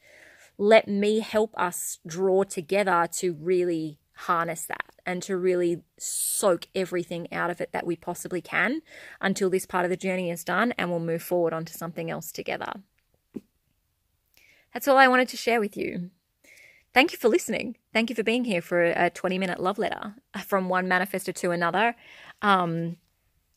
Let 0.59 0.88
me 0.88 1.20
help 1.20 1.54
us 1.57 2.00
draw 2.07 2.42
together 2.42 3.09
to 3.18 3.35
really 3.35 3.98
harness 4.12 4.66
that 4.66 4.96
and 5.07 5.22
to 5.22 5.37
really 5.37 5.83
soak 5.96 6.66
everything 6.74 7.33
out 7.33 7.50
of 7.50 7.61
it 7.61 7.70
that 7.72 7.87
we 7.87 7.94
possibly 7.94 8.40
can 8.40 8.83
until 9.20 9.48
this 9.48 9.64
part 9.64 9.85
of 9.85 9.90
the 9.90 9.96
journey 9.96 10.28
is 10.28 10.42
done 10.42 10.74
and 10.76 10.90
we'll 10.90 10.98
move 10.98 11.22
forward 11.22 11.52
onto 11.52 11.72
something 11.72 12.11
else 12.11 12.33
together. 12.33 12.72
That's 14.74 14.88
all 14.88 14.98
I 14.98 15.07
wanted 15.07 15.28
to 15.28 15.37
share 15.37 15.61
with 15.61 15.76
you. 15.76 16.11
Thank 16.94 17.12
you 17.12 17.18
for 17.18 17.29
listening. 17.29 17.77
Thank 17.92 18.11
you 18.11 18.16
for 18.16 18.22
being 18.22 18.44
here 18.44 18.62
for 18.62 18.83
a 18.83 19.11
20 19.11 19.38
minute 19.38 19.61
love 19.61 19.79
letter 19.79 20.14
from 20.46 20.68
one 20.68 20.87
manifestor 20.87 21.35
to 21.35 21.51
another. 21.51 21.94
Um, 22.42 22.96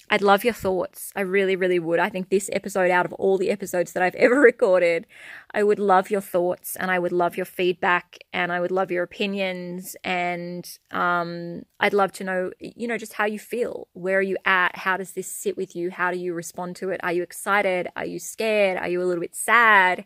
I'd 0.10 0.22
love 0.22 0.44
your 0.44 0.54
thoughts. 0.54 1.14
I 1.16 1.22
really, 1.22 1.56
really 1.56 1.80
would. 1.80 2.00
I 2.00 2.10
think 2.10 2.30
this 2.30 2.50
episode, 2.52 2.92
out 2.92 3.06
of 3.06 3.14
all 3.14 3.38
the 3.38 3.50
episodes 3.50 3.94
that 3.94 4.04
I've 4.04 4.16
ever 4.26 4.42
recorded, 4.42 5.08
I 5.54 5.64
would 5.64 5.80
love 5.80 6.10
your 6.12 6.20
thoughts 6.20 6.76
and 6.76 6.92
I 6.92 7.00
would 7.00 7.14
love 7.14 7.38
your 7.38 7.46
feedback 7.46 8.20
and 8.34 8.52
I 8.52 8.60
would 8.60 8.72
love 8.72 8.92
your 8.92 9.04
opinions. 9.04 9.96
And 10.04 10.70
um, 10.92 11.64
I'd 11.80 11.94
love 11.94 12.12
to 12.14 12.26
know, 12.26 12.52
you 12.60 12.90
know, 12.90 12.98
just 12.98 13.14
how 13.14 13.26
you 13.26 13.40
feel. 13.40 13.88
Where 13.94 14.18
are 14.18 14.22
you 14.22 14.36
at? 14.44 14.76
How 14.76 14.98
does 14.98 15.14
this 15.14 15.28
sit 15.34 15.56
with 15.56 15.78
you? 15.78 15.92
How 15.92 16.12
do 16.12 16.18
you 16.18 16.34
respond 16.34 16.76
to 16.78 16.90
it? 16.90 17.00
Are 17.04 17.14
you 17.14 17.24
excited? 17.24 17.88
Are 17.96 18.06
you 18.06 18.20
scared? 18.20 18.78
Are 18.78 18.90
you 18.90 19.02
a 19.02 19.06
little 19.06 19.22
bit 19.22 19.36
sad? 19.36 20.04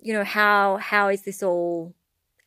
You 0.00 0.12
know, 0.12 0.24
how 0.24 0.76
how 0.76 1.08
is 1.08 1.22
this 1.22 1.42
all 1.42 1.94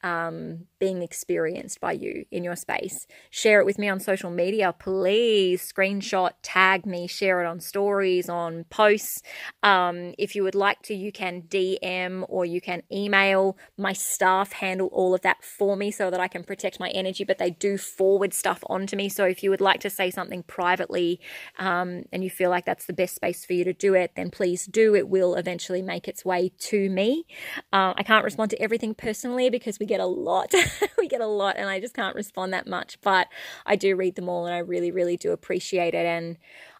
um, 0.03 0.65
being 0.79 1.01
experienced 1.01 1.79
by 1.79 1.91
you 1.91 2.25
in 2.31 2.43
your 2.43 2.55
space. 2.55 3.05
Share 3.29 3.59
it 3.59 3.65
with 3.65 3.77
me 3.77 3.87
on 3.87 3.99
social 3.99 4.31
media. 4.31 4.73
Please 4.77 5.71
screenshot, 5.71 6.31
tag 6.41 6.85
me, 6.85 7.07
share 7.07 7.43
it 7.43 7.47
on 7.47 7.59
stories, 7.59 8.27
on 8.29 8.63
posts. 8.65 9.21
Um, 9.61 10.13
if 10.17 10.35
you 10.35 10.43
would 10.43 10.55
like 10.55 10.81
to, 10.83 10.95
you 10.95 11.11
can 11.11 11.43
DM 11.43 12.25
or 12.27 12.45
you 12.45 12.61
can 12.61 12.81
email. 12.91 13.57
My 13.77 13.93
staff 13.93 14.53
handle 14.53 14.87
all 14.87 15.13
of 15.13 15.21
that 15.21 15.43
for 15.43 15.75
me 15.75 15.91
so 15.91 16.09
that 16.09 16.19
I 16.19 16.27
can 16.27 16.43
protect 16.43 16.79
my 16.79 16.89
energy, 16.89 17.23
but 17.23 17.37
they 17.37 17.51
do 17.51 17.77
forward 17.77 18.33
stuff 18.33 18.63
onto 18.67 18.95
me. 18.95 19.07
So 19.07 19.25
if 19.25 19.43
you 19.43 19.51
would 19.51 19.61
like 19.61 19.81
to 19.81 19.89
say 19.89 20.09
something 20.09 20.43
privately 20.43 21.19
um, 21.59 22.03
and 22.11 22.23
you 22.23 22.29
feel 22.29 22.49
like 22.49 22.65
that's 22.65 22.85
the 22.85 22.93
best 22.93 23.15
space 23.15 23.45
for 23.45 23.53
you 23.53 23.63
to 23.65 23.73
do 23.73 23.93
it, 23.93 24.13
then 24.15 24.31
please 24.31 24.65
do. 24.65 24.95
It 24.95 25.09
will 25.09 25.35
eventually 25.35 25.83
make 25.83 26.07
its 26.07 26.25
way 26.25 26.51
to 26.57 26.89
me. 26.89 27.25
Uh, 27.71 27.93
I 27.95 28.03
can't 28.03 28.23
respond 28.23 28.49
to 28.51 28.61
everything 28.61 28.95
personally 28.95 29.49
because 29.49 29.77
we 29.79 29.90
get 29.91 29.99
a 29.99 30.05
lot. 30.05 30.53
we 30.97 31.07
get 31.09 31.19
a 31.19 31.27
lot, 31.27 31.57
and 31.57 31.69
I 31.69 31.81
just 31.81 31.93
can't 31.93 32.15
respond 32.15 32.53
that 32.53 32.65
much. 32.65 32.97
But 33.01 33.27
I 33.65 33.75
do 33.75 33.95
read 33.95 34.15
them 34.15 34.29
all, 34.29 34.45
and 34.45 34.55
I 34.55 34.59
really, 34.59 34.89
really 34.89 35.17
do 35.17 35.31
appreciate 35.31 35.93
it. 35.93 36.05
And 36.05 36.37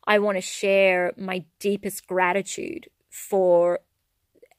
I 0.08 0.20
want 0.20 0.38
to 0.38 0.42
share 0.42 1.12
my 1.18 1.44
deepest 1.60 2.08
gratitude 2.08 2.90
for 3.10 3.80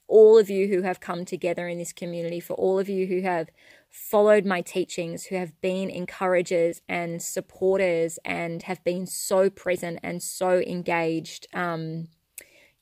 all 0.07 0.37
of 0.37 0.51
you 0.51 0.69
who 0.69 0.83
have 0.83 1.01
come 1.01 1.25
together 1.25 1.67
in 1.67 1.79
this 1.79 1.95
community, 1.95 2.41
for 2.41 2.53
all 2.55 2.79
of 2.79 2.91
you 2.91 3.07
who 3.07 3.23
have 3.23 3.49
followed 3.89 4.45
my 4.45 4.61
teachings, 4.61 5.25
who 5.27 5.37
have 5.37 5.59
been 5.63 5.89
encouragers 5.89 6.83
and 6.87 7.23
supporters 7.23 8.19
and 8.23 8.65
have 8.65 8.85
been 8.85 9.07
so 9.07 9.49
present 9.49 9.99
and 10.03 10.23
so 10.23 10.59
engaged. 10.61 11.47
Um, 11.55 12.09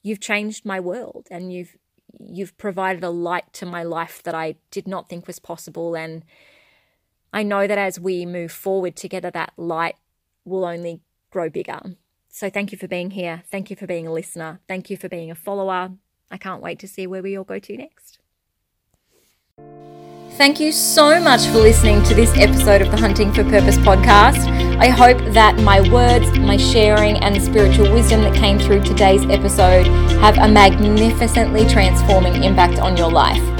you've 0.03 0.21
changed 0.21 0.65
my 0.65 0.81
world 0.81 1.29
and 1.31 1.53
you've 1.53 1.77
you've 2.18 2.57
provided 2.59 3.05
a 3.05 3.11
light 3.11 3.53
to 3.55 3.66
my 3.66 3.83
life 3.83 4.23
that 4.23 4.35
I 4.35 4.57
did 4.70 4.88
not 4.88 5.09
think 5.09 5.27
was 5.27 5.38
possible. 5.38 5.94
And 5.94 6.25
I 7.33 7.42
know 7.42 7.66
that 7.66 7.79
as 7.79 8.01
we 8.01 8.27
move 8.27 8.53
forward 8.53 8.96
together, 8.96 9.31
that 9.31 9.53
light 9.57 9.96
will 10.44 10.64
only 10.64 11.01
grow 11.31 11.49
bigger. 11.49 11.81
So 12.29 12.49
thank 12.49 12.73
you 12.73 12.79
for 12.79 12.88
being 12.88 13.11
here. 13.11 13.42
Thank 13.51 13.70
you 13.70 13.77
for 13.77 13.87
being 13.87 14.07
a 14.07 14.12
listener. 14.12 14.61
Thank 14.68 14.90
you 14.90 14.96
for 14.96 15.09
being 15.09 15.31
a 15.31 15.35
follower. 15.35 15.90
I 16.31 16.37
can't 16.38 16.62
wait 16.62 16.79
to 16.81 16.88
see 16.88 17.07
where 17.07 17.23
we 17.23 17.37
all 17.37 17.44
go 17.44 17.59
to 17.59 17.77
next. 17.77 18.18
Thank 20.33 20.61
you 20.61 20.73
so 20.73 21.20
much 21.20 21.44
for 21.46 21.59
listening 21.59 22.03
to 22.05 22.14
this 22.14 22.33
episode 22.37 22.83
of 22.83 22.90
the 22.90 22.96
Hunting 22.96 23.33
for 23.33 23.42
Purpose 23.44 23.77
podcast. 23.79 24.60
I 24.81 24.88
hope 24.88 25.19
that 25.35 25.59
my 25.61 25.83
words, 25.90 26.38
my 26.38 26.57
sharing, 26.57 27.19
and 27.19 27.37
the 27.37 27.40
spiritual 27.40 27.93
wisdom 27.93 28.23
that 28.23 28.35
came 28.35 28.59
through 28.59 28.83
today's 28.83 29.23
episode 29.27 29.87
have 30.23 30.38
a 30.38 30.49
magnificently 30.49 31.69
transforming 31.69 32.43
impact 32.43 32.79
on 32.79 32.97
your 32.97 33.12
life. 33.12 33.60